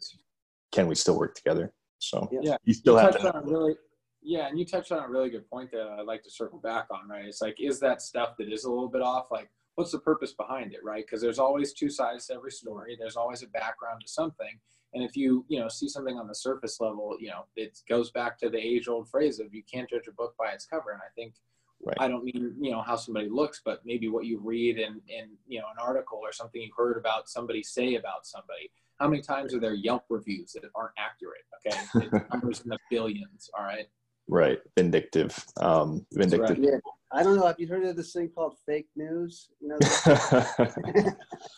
[0.72, 1.74] can we still work together?
[2.00, 3.42] So yeah, you still you have to.
[3.46, 3.76] Really,
[4.22, 6.88] yeah, and you touched on a really good point that I'd like to circle back
[6.92, 7.26] on, right?
[7.26, 9.32] It's like, is that stuff that is a little bit off?
[9.32, 11.06] Like, what's the purpose behind it, right?
[11.06, 12.98] Because there's always two sides to every story.
[13.00, 14.60] There's always a background to something.
[14.94, 18.12] And if you, you know, see something on the surface level, you know, it goes
[18.12, 20.92] back to the age old phrase of you can't judge a book by its cover.
[20.92, 21.36] And I think,
[21.84, 21.98] right.
[22.00, 25.30] I don't mean, you know, how somebody looks, but maybe what you read in, in,
[25.48, 28.70] you know, an article or something you heard about somebody say about somebody
[29.00, 31.42] how many times are there Yelp reviews that aren't accurate?
[31.66, 33.50] Okay, it's numbers in the billions.
[33.58, 33.88] All right.
[34.28, 36.58] Right, vindictive, um, vindictive.
[36.58, 36.70] Right.
[36.74, 36.80] Yeah.
[37.12, 37.46] I don't know.
[37.46, 39.50] Have you heard of this thing called fake news?
[39.62, 39.78] You know,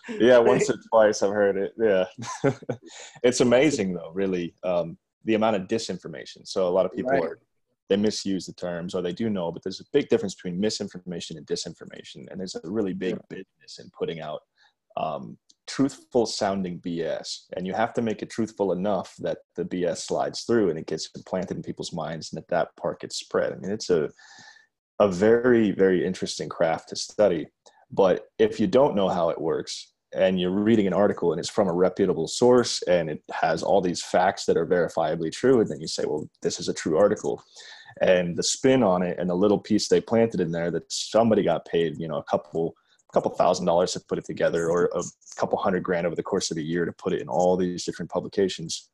[0.20, 1.74] yeah, once or twice I've heard it.
[1.80, 2.06] Yeah,
[3.24, 6.46] it's amazing though, really, um, the amount of disinformation.
[6.46, 7.24] So a lot of people Right.
[7.24, 7.40] are
[7.90, 11.38] they misuse the terms, or they do know, but there's a big difference between misinformation
[11.38, 14.42] and disinformation, and there's a really big business in putting out
[14.98, 19.98] um, truthful sounding BS, and you have to make it truthful enough that the BS
[19.98, 23.54] slides through and it gets implanted in people's minds, and that that part gets spread.
[23.54, 24.10] I mean, it's a
[25.00, 27.48] a very very interesting craft to study
[27.92, 31.50] but if you don't know how it works and you're reading an article and it's
[31.50, 35.70] from a reputable source and it has all these facts that are verifiably true and
[35.70, 37.42] then you say well this is a true article
[38.02, 41.44] and the spin on it and the little piece they planted in there that somebody
[41.44, 42.76] got paid you know a couple
[43.14, 45.04] couple thousand dollars to put it together or a
[45.38, 47.86] couple hundred grand over the course of a year to put it in all these
[47.86, 48.90] different publications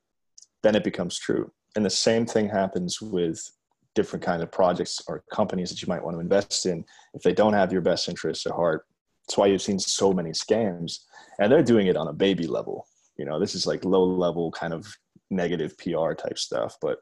[0.63, 1.51] then it becomes true.
[1.75, 3.51] And the same thing happens with
[3.95, 6.83] different kinds of projects or companies that you might want to invest in.
[7.13, 8.85] If they don't have your best interests at heart
[9.27, 10.99] that's why you've seen so many scams
[11.39, 12.87] and they're doing it on a baby level.
[13.17, 14.87] You know this is like low level kind of
[15.29, 16.99] negative pr type stuff but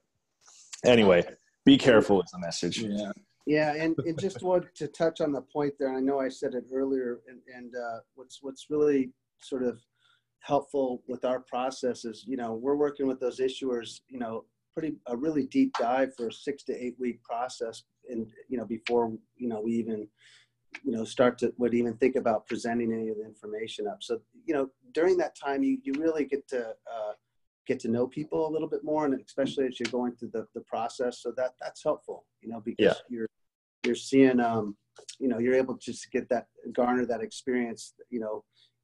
[0.86, 1.26] anyway
[1.66, 3.12] be careful is the message Yeah.
[3.48, 5.94] Yeah, and, and just want to touch on the point there.
[5.94, 9.82] I know I said it earlier, and, and uh, what's what's really sort of
[10.42, 14.96] helpful with our process is, you know, we're working with those issuers, you know, pretty
[15.08, 19.12] a really deep dive for a six to eight week process, and you know, before
[19.36, 20.08] you know we even
[20.84, 23.98] you know start to would even think about presenting any of the information up.
[24.02, 27.14] So you know, during that time, you you really get to uh,
[27.72, 30.46] get to know people a little bit more, and especially as you're going through the,
[30.58, 31.14] the process.
[31.24, 33.14] So that that's helpful, you know, because Yeah.
[33.14, 33.30] you're
[33.86, 34.66] you're seeing, um,
[35.22, 36.46] you know, you're able to just get that
[36.80, 38.36] garner that experience, you know,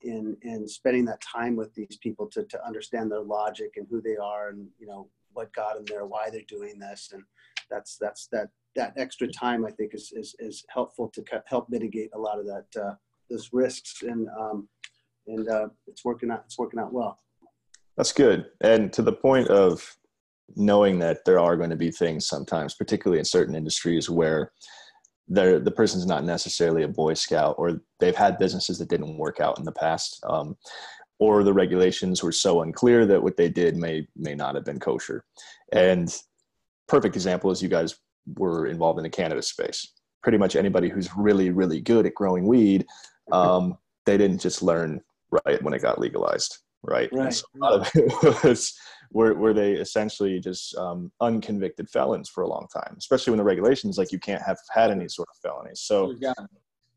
[0.02, 4.00] in in spending that time with these people to to understand their logic and who
[4.08, 5.02] they are, and you know
[5.36, 7.24] what got them there, why they're doing this, and
[7.72, 8.48] that's that's that
[8.80, 11.22] that extra time I think is is, is helpful to
[11.54, 12.96] help mitigate a lot of that uh,
[13.30, 14.58] those risks, and um,
[15.34, 17.14] and uh, it's working out it's working out well.
[17.98, 18.45] That's good.
[18.62, 19.98] And to the point of
[20.56, 24.52] knowing that there are going to be things sometimes, particularly in certain industries where
[25.28, 29.39] they're, the person's not necessarily a Boy Scout or they've had businesses that didn't work
[29.41, 30.24] out in the past.
[30.30, 30.56] Um,
[31.20, 34.80] or the regulations were so unclear that what they did may may not have been
[34.80, 35.26] kosher.
[35.74, 36.16] And
[36.88, 37.95] perfect example is you guys
[38.38, 39.93] were involved in the cannabis space.
[40.22, 42.86] Pretty much anybody who's really really good at growing weed,
[43.32, 45.02] um, they didn't just learn
[45.45, 47.09] right when it got legalized, right?
[47.11, 47.34] Right.
[47.34, 48.73] so a lot of it was
[49.11, 53.43] were, were they essentially just um, unconvicted felons for a long time, especially when the
[53.43, 55.82] regulations like you can't have had any sort of felonies.
[55.82, 56.13] So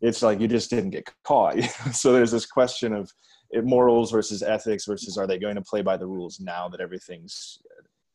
[0.00, 1.62] it's like you just didn't get caught.
[1.92, 3.10] so there's this question of
[3.62, 7.58] morals versus ethics versus are they going to play by the rules now that everything's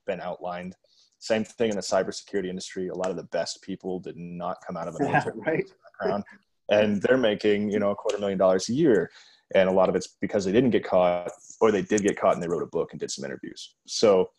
[0.05, 0.75] been outlined.
[1.19, 2.89] Same thing in the cybersecurity industry.
[2.89, 5.71] A lot of the best people did not come out of a military right.
[5.99, 6.23] background,
[6.69, 9.09] and they're making you know a quarter million dollars a year.
[9.53, 11.31] And a lot of it's because they didn't get caught,
[11.61, 13.75] or they did get caught and they wrote a book and did some interviews.
[13.85, 14.31] So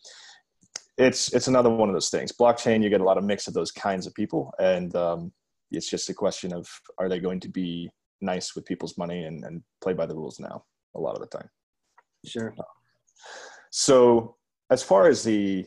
[0.98, 2.32] it's it's another one of those things.
[2.32, 5.32] Blockchain, you get a lot of mix of those kinds of people, and um,
[5.70, 6.66] it's just a question of
[6.98, 7.90] are they going to be
[8.20, 11.38] nice with people's money and, and play by the rules now a lot of the
[11.38, 11.48] time.
[12.24, 12.54] Sure.
[13.70, 14.36] So
[14.70, 15.66] as far as the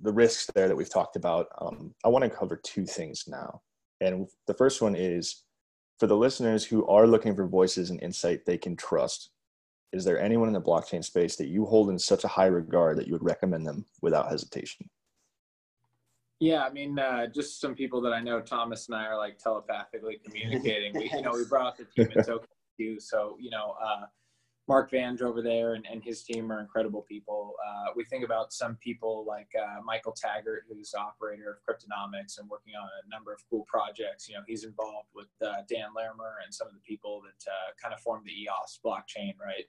[0.00, 3.62] the risks there that we've talked about, um, I want to cover two things now.
[4.00, 5.42] And the first one is
[5.98, 9.30] for the listeners who are looking for voices and insight they can trust.
[9.92, 12.98] Is there anyone in the blockchain space that you hold in such a high regard
[12.98, 14.88] that you would recommend them without hesitation?
[16.40, 18.40] Yeah, I mean, uh, just some people that I know.
[18.40, 20.94] Thomas and I are like telepathically communicating.
[20.94, 22.24] We, you know, we brought up the team in
[22.78, 23.00] too.
[23.00, 24.06] So, you know, uh,
[24.68, 27.54] Mark Vange over there and, and his team are incredible people.
[27.66, 32.48] Uh, we think about some people like uh, Michael Taggart, who's operator of Cryptonomics and
[32.50, 34.28] working on a number of cool projects.
[34.28, 37.72] You know, he's involved with uh, Dan Larimer and some of the people that uh,
[37.82, 39.64] kind of formed the EOS blockchain, right?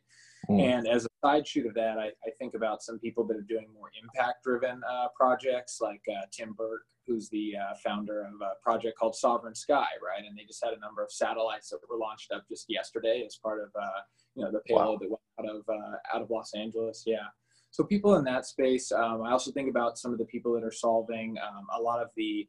[0.50, 0.62] Mm.
[0.62, 3.68] And as side shoot of that, I, I think about some people that are doing
[3.74, 8.54] more impact driven uh, projects like uh, Tim Burke, who's the uh, founder of a
[8.64, 10.26] project called Sovereign Sky, right?
[10.28, 13.38] And they just had a number of satellites that were launched up just yesterday as
[13.38, 14.02] part of uh,
[14.36, 17.04] you know the payload that went out of uh, out of Los Angeles.
[17.06, 17.28] Yeah.
[17.72, 18.92] So people in that space.
[18.92, 22.02] Um, I also think about some of the people that are solving um, a lot
[22.02, 22.48] of the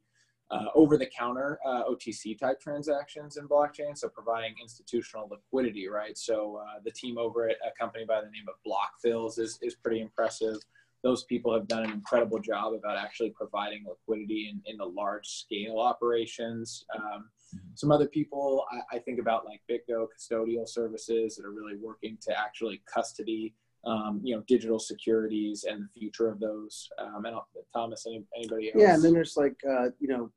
[0.51, 6.19] uh, over-the-counter uh, OTC type transactions in blockchain, so providing institutional liquidity, right?
[6.19, 9.75] So uh, the team over at a company by the name of Blockfills is is
[9.77, 10.57] pretty impressive.
[11.03, 15.27] Those people have done an incredible job about actually providing liquidity in, in the large
[15.27, 16.85] scale operations.
[16.95, 17.31] Um,
[17.75, 22.19] some other people I, I think about like BitGo custodial services that are really working
[22.23, 26.89] to actually custody um, you know, digital securities and the future of those.
[26.99, 27.37] Um, and
[27.73, 28.77] Thomas, any, anybody else?
[28.77, 30.31] Yeah, and then there's like uh, you know,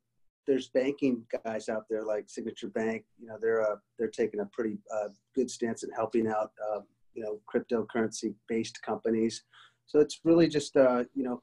[0.46, 3.04] there's banking guys out there like Signature Bank.
[3.18, 6.80] You know, they're uh, they're taking a pretty uh, good stance in helping out uh,
[7.14, 9.44] you know cryptocurrency based companies.
[9.86, 11.42] So it's really just uh, you know,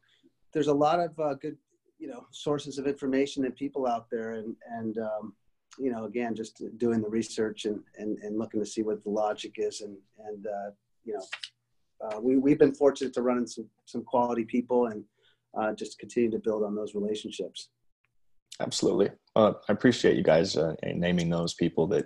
[0.53, 1.57] there's a lot of uh, good
[1.99, 5.33] you know sources of information and people out there, and and um,
[5.79, 9.09] you know again just doing the research and, and and looking to see what the
[9.09, 9.97] logic is, and
[10.27, 10.45] and
[11.05, 15.03] you know we, we've been fortunate to run into some, some quality people and
[15.77, 17.69] just continue to build on those relationships.
[18.61, 19.09] Absolutely.
[19.35, 22.05] Uh, I appreciate you guys uh, naming those people that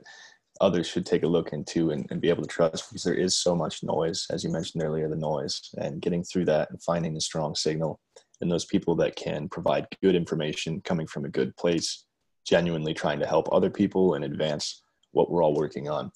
[0.62, 3.38] others should take a look into and, and, be able to trust because there is
[3.38, 7.18] so much noise, as you mentioned earlier, the noise and getting through that and finding
[7.18, 8.00] a strong signal
[8.42, 12.06] and those people that can provide good information coming from a good place,
[12.48, 16.12] genuinely trying to help other people and advance what we're all working on.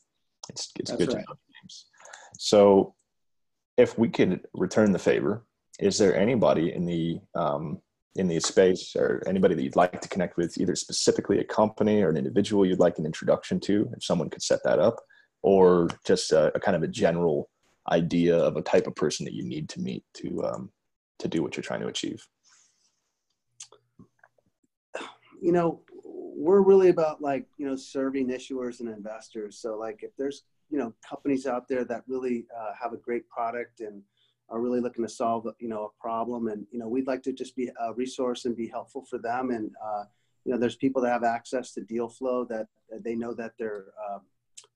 [0.50, 1.10] It's, it's good right.
[1.10, 1.86] to know names.
[2.38, 2.96] So
[3.78, 5.46] if we could return the favor,
[5.80, 7.80] is there anybody in the um,
[8.16, 12.02] in the space or anybody that you'd like to connect with, either specifically a company
[12.02, 14.98] or an individual you'd like an introduction to, if someone could set that up,
[15.42, 17.50] or just a, a kind of a general
[17.92, 20.72] idea of a type of person that you need to meet to um,
[21.20, 22.26] to do what you're trying to achieve?
[25.42, 29.58] You know, we're really about like you know serving issuers and investors.
[29.58, 33.30] So like if there's you know companies out there that really uh, have a great
[33.30, 34.02] product and
[34.50, 36.48] are really looking to solve you know a problem.
[36.48, 39.52] And you know we'd like to just be a resource and be helpful for them.
[39.52, 40.04] And uh,
[40.46, 42.68] you know there's people that have access to deal flow that,
[43.04, 44.20] they know that they're uh,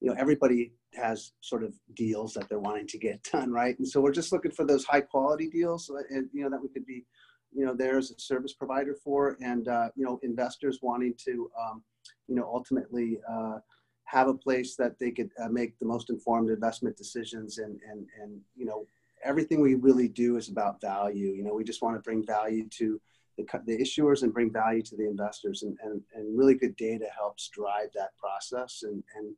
[0.00, 3.78] you know everybody has sort of deals that they're wanting to get done right?
[3.78, 6.62] And so we're just looking for those high quality deals uh, and you know that
[6.62, 7.04] we could be
[7.52, 9.36] you know there as a service provider for.
[9.40, 11.82] And uh, you know investors wanting to um,
[12.28, 13.58] you know ultimately uh,
[14.04, 18.06] have a place that they could uh, make the most informed investment decisions and and
[18.20, 18.86] and you know
[19.24, 21.30] everything we really do is about value.
[21.30, 23.00] You know we just want to bring value to
[23.36, 27.06] the, the issuers and bring value to the investors and, and, and really good data
[27.16, 29.34] helps drive that process and and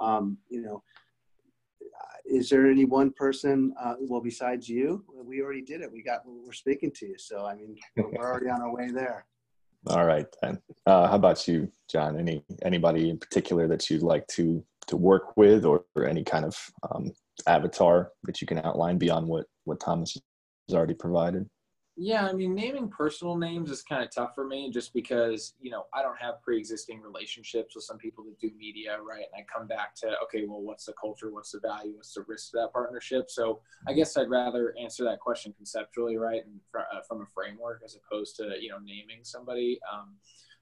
[0.00, 0.82] um, you know
[2.24, 5.04] is there any one person uh, well besides you?
[5.24, 5.92] We already did it.
[5.92, 7.18] We got we're speaking to you.
[7.18, 9.26] So i mean we're already on our way there.
[9.88, 10.60] All right then.
[10.86, 12.18] Uh, how about you, John?
[12.18, 16.44] Any anybody in particular that you'd like to to work with, or, or any kind
[16.44, 16.56] of
[16.90, 17.12] um,
[17.46, 20.16] avatar that you can outline beyond what what Thomas
[20.68, 21.48] has already provided?
[21.96, 25.70] Yeah, I mean, naming personal names is kind of tough for me just because, you
[25.70, 29.26] know, I don't have pre existing relationships with some people that do media, right?
[29.32, 31.32] And I come back to, okay, well, what's the culture?
[31.32, 31.94] What's the value?
[31.94, 33.30] What's the risk of that partnership?
[33.30, 36.44] So I guess I'd rather answer that question conceptually, right?
[36.44, 39.78] And fr- uh, from a framework as opposed to, you know, naming somebody.
[39.92, 40.16] Um,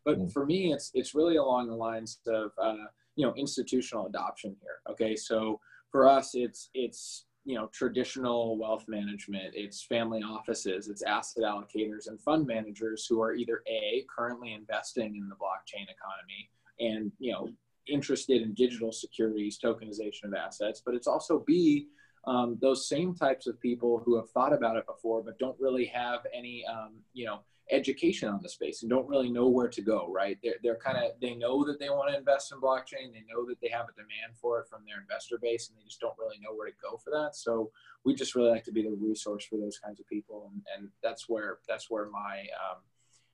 [0.05, 0.33] but mm.
[0.33, 2.75] for me, it's, it's really along the lines of, uh,
[3.17, 4.81] you know, institutional adoption here.
[4.91, 5.17] Okay.
[5.17, 5.61] So
[5.91, 12.07] for us, it's, it's, you know traditional wealth management it's family offices it's asset allocators
[12.07, 17.33] and fund managers who are either a currently investing in the blockchain economy and you
[17.33, 17.49] know
[17.89, 21.89] interested in digital securities tokenization of assets but it's also b
[22.25, 25.87] um, those same types of people who have thought about it before but don't really
[25.87, 29.81] have any um, you know education on the space and don't really know where to
[29.81, 30.39] go right?
[30.43, 33.13] They're, they're kind of they know that they want to invest in blockchain.
[33.13, 35.85] They know that they have a demand for it from their investor base and they
[35.85, 37.35] just don't really know where to go for that.
[37.35, 37.71] So
[38.05, 40.89] we just really like to be the resource for those kinds of people and, and
[41.03, 42.79] that's where that's where my um,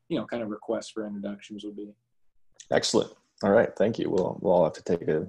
[0.09, 1.93] you know kind of request for introductions would be.
[2.71, 3.13] Excellent.
[3.43, 3.75] All right.
[3.77, 4.11] Thank you.
[4.11, 5.27] We'll we'll all have to take a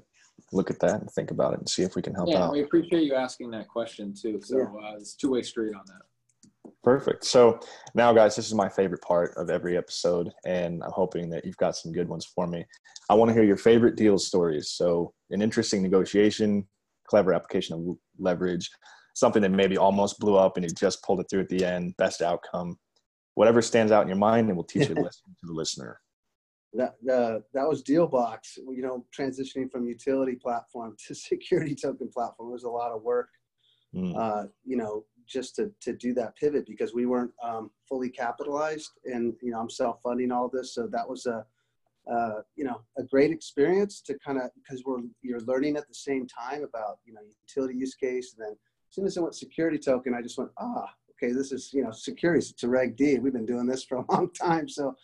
[0.52, 2.34] look at that and think about it and see if we can help out.
[2.34, 4.90] yeah, out we appreciate you asking that question too so yeah.
[4.90, 6.02] uh, it's two-way street on that
[6.84, 7.26] Perfect.
[7.26, 7.60] So
[7.94, 11.58] now, guys, this is my favorite part of every episode, and I'm hoping that you've
[11.58, 12.66] got some good ones for me.
[13.10, 14.72] I want to hear your favorite deal stories.
[14.72, 16.68] So, an interesting negotiation,
[17.08, 18.70] clever application of leverage,
[19.16, 21.96] something that maybe almost blew up and you just pulled it through at the end,
[21.98, 22.78] best outcome,
[23.36, 25.04] whatever stands out in your mind, and we'll teach it to
[25.44, 26.00] the listener.
[26.74, 32.50] That, uh, that was DealBox, you know, transitioning from utility platform to security token platform.
[32.50, 33.30] It was a lot of work.
[33.96, 34.16] Mm.
[34.16, 38.92] Uh, you know, just to, to do that pivot because we weren't um, fully capitalized
[39.06, 41.46] and you know i'm self-funding all this so that was a
[42.12, 45.94] uh, you know a great experience to kind of because we're you're learning at the
[45.94, 49.36] same time about you know utility use case and then as soon as i went
[49.36, 50.92] security token i just went ah
[51.22, 53.98] okay this is you know securities it's a reg d we've been doing this for
[53.98, 54.68] a long time.
[54.68, 54.96] So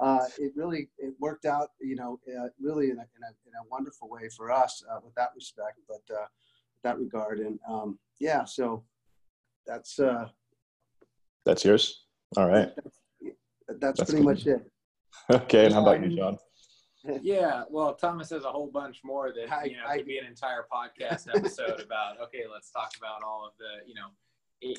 [0.00, 3.52] uh, it really it worked out you know uh, really in a, in a, in
[3.60, 6.26] a wonderful way for us uh, with that respect but uh,
[6.84, 7.40] that regard.
[7.40, 8.84] And um, yeah so
[9.66, 10.28] that's uh
[11.46, 12.04] that's yours?
[12.36, 12.70] All right.
[13.68, 14.70] That's, that's pretty much it.
[15.30, 16.38] Okay and how about you john?
[17.22, 20.26] yeah well thomas has a whole bunch more that you know I, could be an
[20.26, 24.08] entire podcast episode about okay let's talk about all of the you know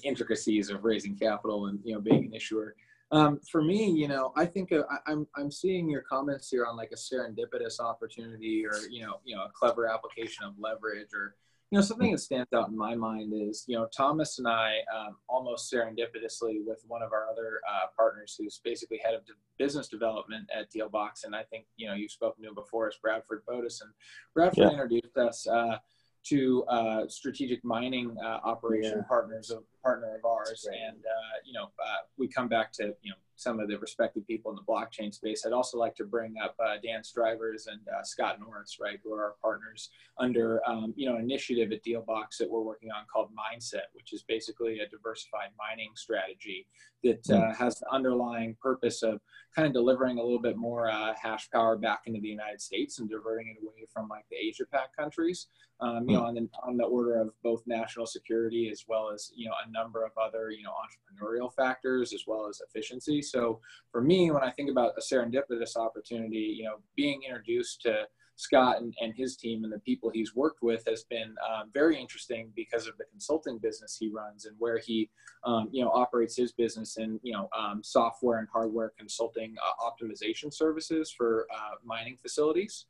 [0.04, 2.76] intricacies of raising capital and you know being an issuer.
[3.12, 6.66] Um, for me, you know, I think uh, I, I'm I'm seeing your comments here
[6.66, 11.14] on like a serendipitous opportunity or you know you know a clever application of leverage
[11.14, 11.36] or
[11.72, 14.76] you know something that stands out in my mind is you know Thomas and I
[14.96, 19.22] um, almost serendipitously with one of our other uh, partners who's basically head of
[19.58, 22.98] business development at DealBox and I think you know you've spoken to him before is
[23.02, 23.92] Bradford Botus and
[24.34, 24.70] Bradford yeah.
[24.70, 25.48] introduced us.
[25.48, 25.78] Uh,
[26.24, 29.08] to uh, strategic mining uh, operation yeah.
[29.08, 33.10] partners of partner of ours, and uh, you know uh, we come back to you
[33.10, 35.46] know some of the respected people in the blockchain space.
[35.46, 39.14] I'd also like to bring up uh, Dan Strivers and uh, Scott Norris, right, who
[39.14, 43.32] are our partners under um, you know initiative at DealBox that we're working on called
[43.32, 46.68] Mindset, which is basically a diversified mining strategy
[47.04, 47.56] that mm.
[47.56, 49.20] has the underlying purpose of
[49.56, 50.88] kind of delivering a little bit more
[51.20, 54.66] hash power back into the United States and diverting it away from like the Asia
[54.72, 55.48] Pac countries
[55.82, 59.32] um, you know, on the, on the order of both national security as well as,
[59.36, 63.22] you know, a number of other, you know, entrepreneurial factors as well as efficiency.
[63.22, 63.60] So
[63.92, 68.82] for me, when I think about a serendipitous opportunity, you know, being introduced to Scott
[68.82, 72.52] and, and his team and the people he's worked with has been um, very interesting
[72.56, 75.10] because of the consulting business he runs and where he,
[75.44, 79.90] um, you know, operates his business in, you know, um, software and hardware consulting uh,
[79.90, 82.86] optimization services for uh, mining facilities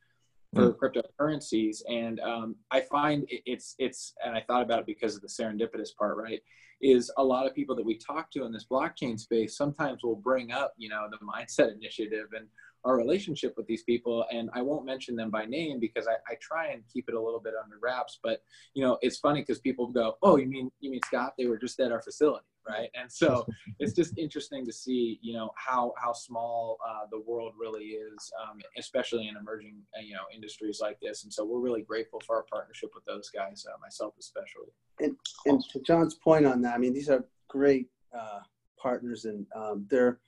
[0.53, 0.77] for mm.
[0.77, 1.81] cryptocurrencies.
[1.89, 5.95] And um, I find it's it's and I thought about it because of the serendipitous
[5.97, 6.41] part, right?
[6.81, 10.15] Is a lot of people that we talk to in this blockchain space sometimes will
[10.15, 12.47] bring up, you know, the mindset initiative and
[12.83, 16.35] our relationship with these people and i won't mention them by name because I, I
[16.41, 18.41] try and keep it a little bit under wraps but
[18.73, 21.57] you know it's funny because people go oh you mean you mean scott they were
[21.57, 23.45] just at our facility right and so
[23.79, 28.31] it's just interesting to see you know how how small uh, the world really is
[28.43, 32.21] um, especially in emerging uh, you know industries like this and so we're really grateful
[32.25, 36.61] for our partnership with those guys uh, myself especially and, and to john's point on
[36.61, 37.87] that i mean these are great
[38.17, 38.39] uh,
[38.81, 40.19] partners and um, they're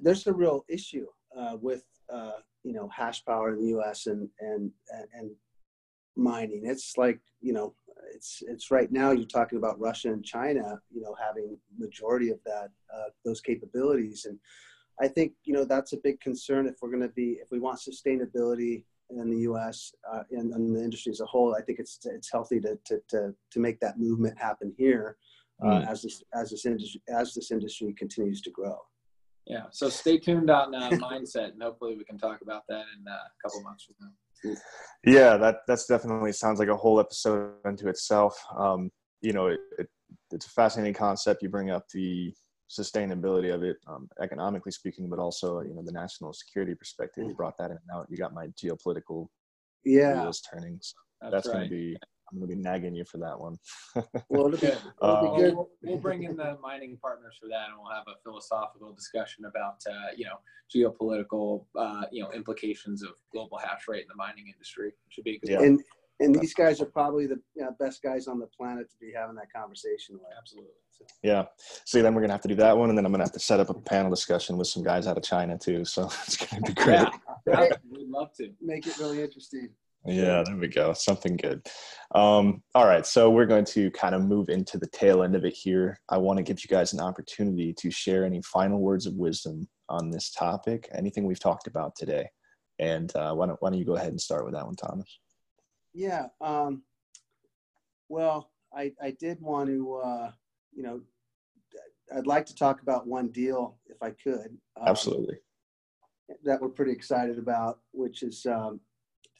[0.00, 1.06] there's a real issue
[1.38, 4.06] uh, with uh, you know hash power in the U.S.
[4.06, 5.30] and and and
[6.16, 6.62] mining.
[6.64, 7.74] It's like you know
[8.14, 12.38] it's it's right now you're talking about Russia and China, you know, having majority of
[12.44, 14.38] that uh, those capabilities, and
[15.00, 17.58] I think you know that's a big concern if we're going to be if we
[17.58, 19.92] want sustainability in the U.S.
[20.12, 21.54] Uh, and, and, the industry as a whole.
[21.54, 25.16] I think it's it's healthy to to to, to make that movement happen here
[25.62, 25.88] uh, mm.
[25.88, 28.78] as this as this industry as this industry continues to grow.
[29.46, 29.66] Yeah.
[29.70, 33.12] So stay tuned on uh, mindset, and hopefully we can talk about that in uh,
[33.12, 34.12] a couple months from now.
[35.04, 38.38] Yeah, that that's definitely sounds like a whole episode unto itself.
[38.56, 38.90] Um,
[39.22, 39.88] you know, it, it,
[40.32, 41.42] it's a fascinating concept.
[41.42, 42.34] You bring up the
[42.68, 47.24] sustainability of it, um, economically speaking, but also you know the national security perspective.
[47.26, 47.78] You brought that in.
[47.88, 49.28] Now you got my geopolitical
[49.84, 50.78] yeah wheels turning.
[50.82, 51.54] So that's, that's right.
[51.54, 51.96] going to be
[52.30, 53.56] I'm gonna be nagging you for that one.
[54.28, 55.54] well, it'll be, it'll be good.
[55.54, 59.44] We'll, we'll, bring in the mining partners for that, and we'll have a philosophical discussion
[59.44, 60.38] about uh, you know
[60.74, 64.88] geopolitical uh, you know implications of global hash rate in the mining industry.
[64.88, 65.50] It should be good.
[65.50, 65.62] Yeah.
[65.62, 65.80] And
[66.20, 69.12] and these guys are probably the you know, best guys on the planet to be
[69.14, 70.32] having that conversation with.
[70.38, 70.70] Absolutely.
[70.90, 71.04] So.
[71.22, 71.44] Yeah.
[71.84, 73.40] See, then we're gonna have to do that one, and then I'm gonna have to
[73.40, 75.84] set up a panel discussion with some guys out of China too.
[75.84, 77.06] So it's gonna be great.
[77.46, 79.68] Yeah, we'd love to make it really interesting.
[80.06, 80.92] Yeah, there we go.
[80.92, 81.66] Something good.
[82.14, 85.44] Um, all right, so we're going to kind of move into the tail end of
[85.44, 85.98] it here.
[86.08, 89.68] I want to give you guys an opportunity to share any final words of wisdom
[89.88, 92.28] on this topic, anything we've talked about today.
[92.78, 95.18] And uh, why, don't, why don't you go ahead and start with that one, Thomas?
[95.92, 96.26] Yeah.
[96.40, 96.82] Um,
[98.08, 100.30] well, I, I did want to, uh,
[100.72, 101.00] you know,
[102.14, 104.56] I'd like to talk about one deal if I could.
[104.80, 105.38] Um, Absolutely.
[106.44, 108.80] That we're pretty excited about, which is um,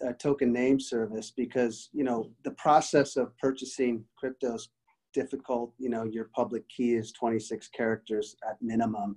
[0.02, 4.68] a token name service because you know the process of purchasing crypto is
[5.14, 5.72] difficult.
[5.78, 9.16] You know your public key is 26 characters at minimum.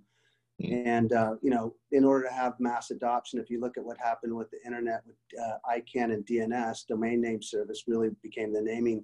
[0.62, 0.88] Mm.
[0.88, 3.98] and uh, you know in order to have mass adoption if you look at what
[3.98, 8.62] happened with the internet with uh, icann and dns domain name service really became the
[8.62, 9.02] naming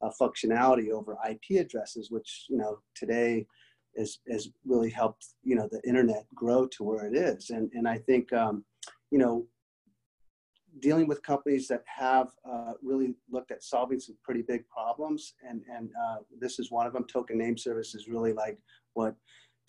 [0.00, 3.46] uh, functionality over ip addresses which you know today
[3.96, 7.50] is has really helped you know the internet grow to where it is.
[7.50, 8.64] And and i think um,
[9.10, 9.46] you know
[10.80, 15.62] dealing with companies that have uh, really looked at solving some pretty big problems, and
[15.72, 17.04] and uh, this is one of them.
[17.04, 18.58] Token name service is really like
[18.94, 19.14] what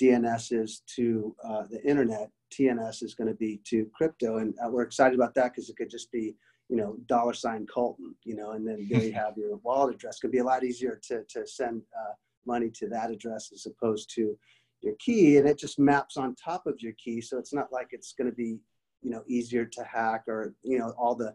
[0.01, 2.29] DNS is to uh, the internet.
[2.53, 5.77] TNS is going to be to crypto, and uh, we're excited about that because it
[5.77, 6.35] could just be
[6.69, 10.19] you know dollar sign Colton, you know, and then there you have your wallet address.
[10.19, 12.13] Could be a lot easier to to send uh,
[12.45, 14.37] money to that address as opposed to
[14.81, 17.89] your key, and it just maps on top of your key, so it's not like
[17.91, 18.59] it's going to be
[19.05, 21.31] you know easier to hack or you know all the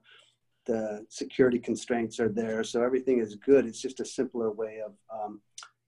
[0.67, 4.93] the security constraints are there so everything is good it's just a simpler way of
[5.17, 5.41] um,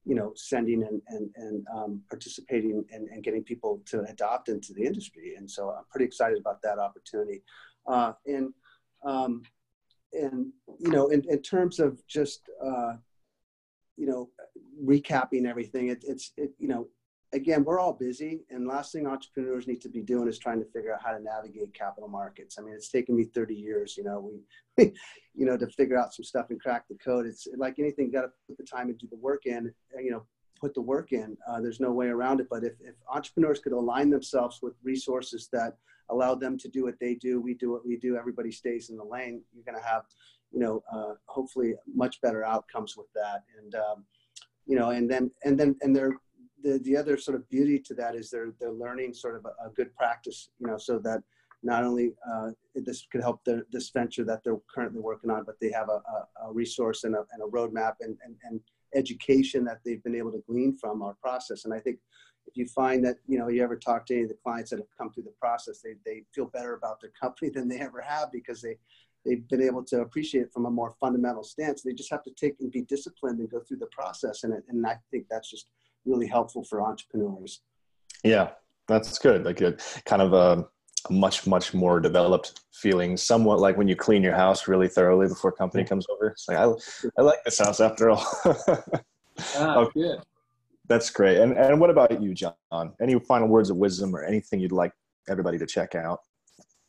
[0.04, 4.72] you know, sending and and and um, participating and, and getting people to adopt into
[4.72, 5.34] the industry.
[5.36, 7.42] And so I'm pretty excited about that opportunity.
[7.86, 8.52] Uh, and
[9.04, 9.42] um,
[10.12, 12.94] and you know, in, in terms of just uh,
[13.96, 14.30] you know,
[14.84, 16.88] recapping everything, it, it's it, you know,
[17.32, 20.70] again, we're all busy, and last thing entrepreneurs need to be doing is trying to
[20.70, 22.56] figure out how to navigate capital markets.
[22.58, 24.30] I mean, it's taken me 30 years, you know,
[24.76, 24.92] we,
[25.34, 27.26] you know, to figure out some stuff and crack the code.
[27.26, 30.24] It's like anything, got to put the time and do the work in, you know,
[30.60, 31.36] put the work in.
[31.48, 32.46] Uh, there's no way around it.
[32.50, 35.76] But if, if entrepreneurs could align themselves with resources that
[36.10, 38.96] allow them to do what they do, we do what we do, everybody stays in
[38.96, 40.02] the lane, you're going to have,
[40.52, 43.42] you know, uh, hopefully much better outcomes with that.
[43.58, 44.04] And, um,
[44.66, 46.12] you know, and then, and then, and they're,
[46.62, 49.68] the, the other sort of beauty to that is they're they're learning sort of a,
[49.68, 51.22] a good practice, you know, so that
[51.62, 55.54] not only uh, this could help their, this venture that they're currently working on, but
[55.60, 56.02] they have a,
[56.44, 58.60] a, a resource and a, and a roadmap and, and, and
[58.94, 61.64] education that they've been able to glean from our process.
[61.64, 61.98] And I think
[62.46, 64.78] if you find that, you know, you ever talk to any of the clients that
[64.78, 68.00] have come through the process, they, they feel better about their company than they ever
[68.00, 68.76] have because they,
[69.24, 71.82] they've been able to appreciate it from a more fundamental stance.
[71.82, 74.42] They just have to take and be disciplined and go through the process.
[74.42, 75.68] And, and I think that's just
[76.04, 77.60] really helpful for entrepreneurs.
[78.24, 78.50] Yeah,
[78.88, 79.44] that's good.
[79.44, 79.76] Like a
[80.06, 80.66] kind of a,
[81.08, 85.28] a, much much more developed feeling, somewhat like when you clean your house really thoroughly
[85.28, 86.28] before company comes over.
[86.28, 86.70] It's like I,
[87.18, 88.26] I like this house after all.
[89.56, 90.00] ah, okay.
[90.00, 90.18] good.
[90.88, 91.38] That's great.
[91.38, 92.54] And and what about you, John?
[93.00, 94.92] Any final words of wisdom or anything you'd like
[95.28, 96.20] everybody to check out?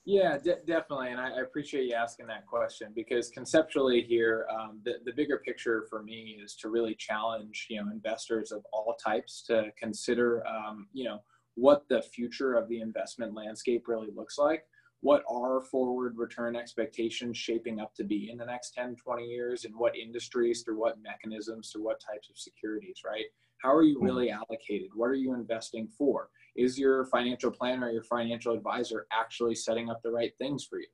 [0.05, 1.11] Yeah, de- definitely.
[1.11, 5.41] And I, I, appreciate you asking that question because conceptually here, um, the, the bigger
[5.45, 10.45] picture for me is to really challenge, you know, investors of all types to consider,
[10.45, 11.19] um, you know,
[11.55, 14.65] what the future of the investment landscape really looks like.
[14.99, 19.63] What are forward return expectations shaping up to be in the next 10, 20 years?
[19.63, 23.25] And what industries, through what mechanisms, through what types of securities, right?
[23.61, 24.05] How are you hmm.
[24.05, 24.89] really allocated?
[24.95, 26.29] What are you investing for?
[26.55, 30.87] Is your financial planner, your financial advisor actually setting up the right things for you?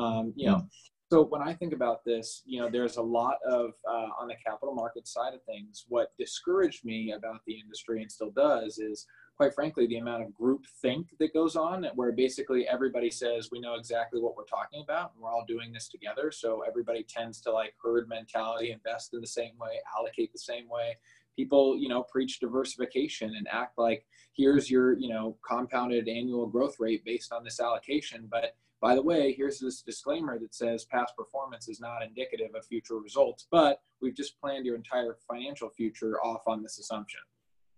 [0.00, 0.66] Um, you know, hmm.
[1.12, 4.36] so when I think about this, you know, there's a lot of uh, on the
[4.44, 5.84] capital market side of things.
[5.88, 9.06] What discouraged me about the industry and still does is,
[9.36, 13.58] quite frankly, the amount of group think that goes on, where basically everybody says we
[13.58, 16.30] know exactly what we're talking about, and we're all doing this together.
[16.30, 20.68] So everybody tends to like herd mentality, invest in the same way, allocate the same
[20.68, 20.96] way
[21.40, 24.04] people you know preach diversification and act like
[24.36, 28.28] here's your you know compounded annual growth rate based on this allocation.
[28.30, 32.64] But by the way here's this disclaimer that says past performance is not indicative of
[32.66, 37.20] future results but we've just planned your entire financial future off on this assumption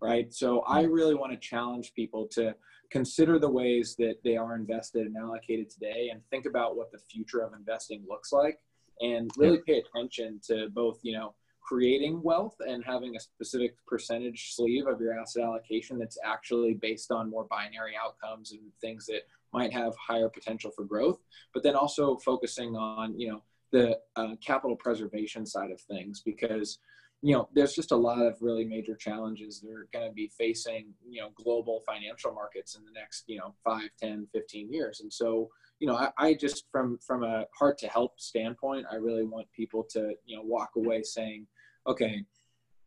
[0.01, 0.33] right?
[0.33, 0.91] So i hmm.
[0.91, 2.55] really want to challenge people to
[2.89, 6.99] consider the ways that they are invested and allocated today and think about what the
[7.11, 8.59] future of investing looks like
[9.01, 11.33] and really pay attention to both you know
[11.63, 17.11] creating wealth and having a specific percentage sleeve of your asset allocation that's actually based
[17.11, 19.21] on more binary outcomes and things that
[19.53, 21.19] might have higher potential for growth
[21.53, 23.41] but then also focusing on you know
[23.71, 26.79] the uh, capital preservation side of things because
[27.21, 30.29] you know there's just a lot of really major challenges that are going to be
[30.37, 34.99] facing you know global financial markets in the next you know 5 10 15 years.
[34.99, 35.49] And so
[35.83, 39.47] you know, I, I, just from from a heart to help standpoint, I really want
[39.51, 41.45] people to you know walk away saying,
[41.87, 42.25] okay,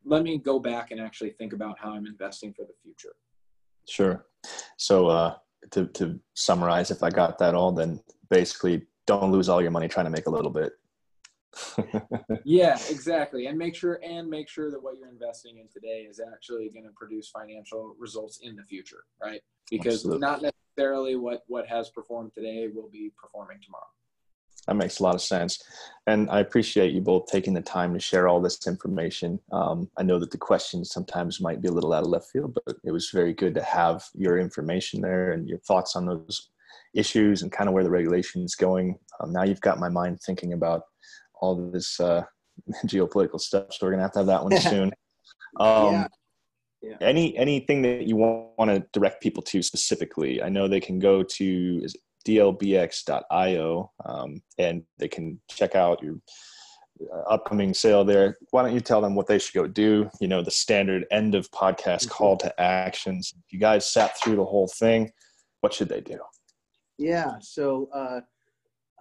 [0.05, 3.15] let me go back and actually think about how I'm investing for the future.
[3.89, 4.27] Sure.
[4.77, 5.35] So uh,
[5.73, 8.01] to to summarize, if I got that all, then
[8.31, 10.73] basically don't lose all your money trying to make a little bit.
[12.45, 13.47] yeah, exactly.
[13.47, 16.85] And make sure and make sure that what you're investing in today is actually going
[16.85, 19.41] to produce financial results in the future, right?
[19.71, 20.21] Because Absolutely.
[20.21, 23.87] not necessarily what what has performed today will be performing tomorrow.
[24.67, 25.63] That makes a lot of sense.
[26.07, 29.41] And I appreciate you both taking the time to share all this information.
[29.53, 32.57] Um, I know that the questions sometimes might be a little out of left field,
[32.65, 36.51] but it was very good to have your information there and your thoughts on those
[36.95, 38.99] issues and kind of where the regulation is going.
[39.21, 40.83] Um, now you've got my mind thinking about
[41.41, 42.23] all this uh,
[42.87, 44.93] geopolitical stuff, so we're gonna have to have that one soon.
[45.59, 46.09] Um, yeah.
[46.83, 46.97] Yeah.
[47.01, 50.43] Any anything that you want, want to direct people to specifically?
[50.43, 56.17] I know they can go to is dlbx.io um, and they can check out your
[57.13, 58.39] uh, upcoming sale there.
[58.51, 60.11] Why don't you tell them what they should go do?
[60.21, 62.11] You know, the standard end of podcast mm-hmm.
[62.11, 63.35] call to actions.
[63.37, 65.11] If you guys sat through the whole thing,
[65.61, 66.19] what should they do?
[66.99, 67.35] Yeah.
[67.41, 68.21] So uh,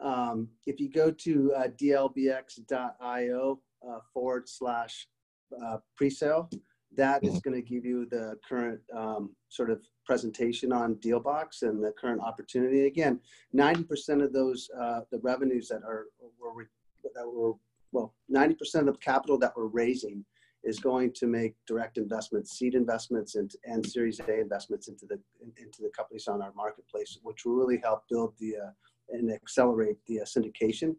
[0.04, 5.08] um, if you go to uh, dlbx.io uh, forward slash
[5.64, 6.50] uh, pre-sale,
[6.98, 7.50] that is mm-hmm.
[7.50, 12.22] going to give you the current um, sort of presentation on DealBox and the current
[12.22, 12.88] opportunity.
[12.88, 13.20] Again,
[13.56, 16.06] 90% of those, uh, the revenues that are
[16.40, 16.70] were,
[17.16, 17.54] that were
[17.92, 20.26] well, 90% of the capital that we're raising
[20.66, 25.20] is going to make direct investments, seed investments, and, and Series A investments into the
[25.58, 28.72] into the companies on our marketplace, which will really help build the uh,
[29.10, 30.96] and accelerate the uh, syndication,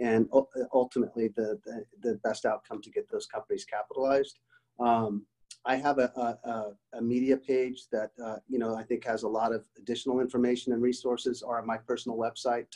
[0.00, 0.26] and
[0.72, 4.38] ultimately the, the, the best outcome to get those companies capitalized.
[4.80, 5.26] Um,
[5.64, 6.12] I have a,
[6.44, 10.20] a, a, media page that uh, you know I think has a lot of additional
[10.20, 12.66] information and resources, or on my personal website,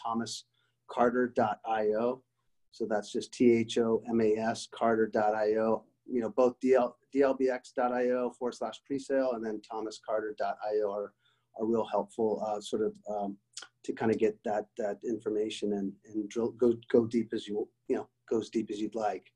[0.94, 2.22] thomascarter.io.
[2.70, 8.30] So that's just T H O M A S Carter.io you know, both DL, dlbx.io
[8.30, 11.12] forward slash presale and then thomascarter.io are,
[11.58, 13.36] are real helpful uh, sort of um,
[13.82, 17.68] to kind of get that, that information and, and drill, go, go deep as you,
[17.88, 19.30] you know, go as deep as you'd like.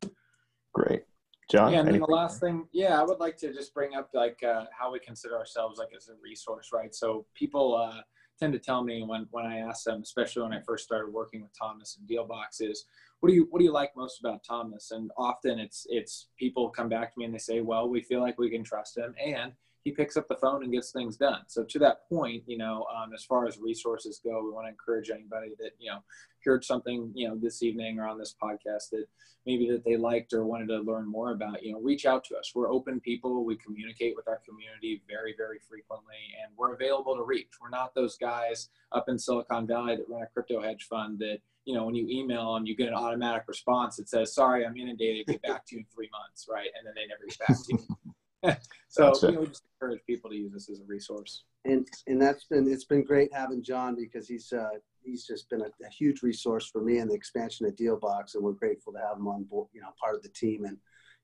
[0.72, 1.04] Great.
[1.50, 1.72] John?
[1.72, 4.42] Yeah, and then the last thing, yeah, I would like to just bring up like
[4.42, 6.94] uh, how we consider ourselves like as a resource, right?
[6.94, 8.02] So people uh,
[8.38, 11.42] tend to tell me when, when I ask them, especially when I first started working
[11.42, 12.86] with Thomas and DealBox is,
[13.18, 14.92] what do you what do you like most about Thomas?
[14.92, 18.20] And often it's it's people come back to me and they say, well, we feel
[18.20, 19.52] like we can trust him, and
[19.84, 21.40] he picks up the phone and gets things done.
[21.46, 24.70] So to that point, you know, um, as far as resources go, we want to
[24.70, 26.00] encourage anybody that you know
[26.44, 29.04] heard something you know this evening or on this podcast that
[29.46, 31.62] maybe that they liked or wanted to learn more about.
[31.62, 32.52] You know, reach out to us.
[32.54, 33.44] We're open people.
[33.44, 37.48] We communicate with our community very very frequently, and we're available to reach.
[37.60, 41.38] We're not those guys up in Silicon Valley that run a crypto hedge fund that
[41.64, 44.76] you know when you email them you get an automatic response that says sorry i'm
[44.76, 47.56] inundated get back to you in three months right and then they never get back
[47.66, 47.96] to you
[48.88, 51.44] so you know, we just encourage people to use this as a resource.
[51.64, 55.60] And and that's been it's been great having John because he's uh, he's just been
[55.60, 58.98] a, a, huge resource for me in the expansion of DealBox, and we're grateful to
[58.98, 60.78] have him on board, you know, part of the team and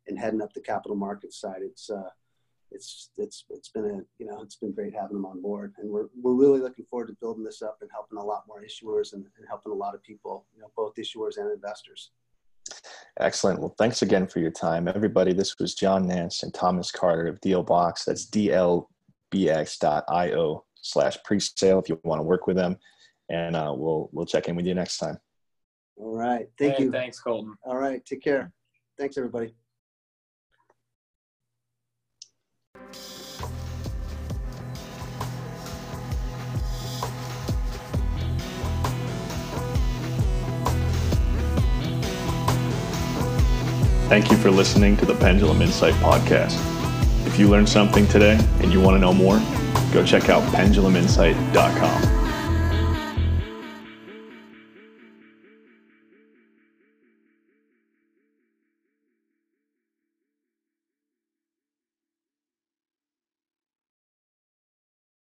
[0.08, 1.60] and heading up the capital markets side.
[1.62, 2.10] It's uh,
[2.70, 5.90] it's it's it's been a you know it's been great having him on board, and
[5.90, 9.12] we're we're really looking forward to building this up and helping a lot more issuers
[9.12, 12.10] and, and helping a lot of people, you know, both issuers and investors.
[13.18, 13.60] Excellent.
[13.60, 14.88] Well, thanks again for your time.
[14.88, 18.04] Everybody, this was John Nance and Thomas Carter of DealBox.
[18.04, 18.86] That's dlbx.io
[20.82, 22.76] slash presale if you want to work with them.
[23.30, 25.18] And uh, we'll we'll check in with you next time.
[25.96, 26.46] All right.
[26.58, 26.92] Thank hey, you.
[26.92, 27.56] Thanks, Colton.
[27.64, 28.04] All right.
[28.04, 28.52] Take care.
[28.98, 29.54] Thanks, everybody.
[44.08, 46.56] Thank you for listening to the Pendulum Insight Podcast.
[47.26, 49.40] If you learned something today and you want to know more,
[49.92, 52.15] go check out penduluminsight.com.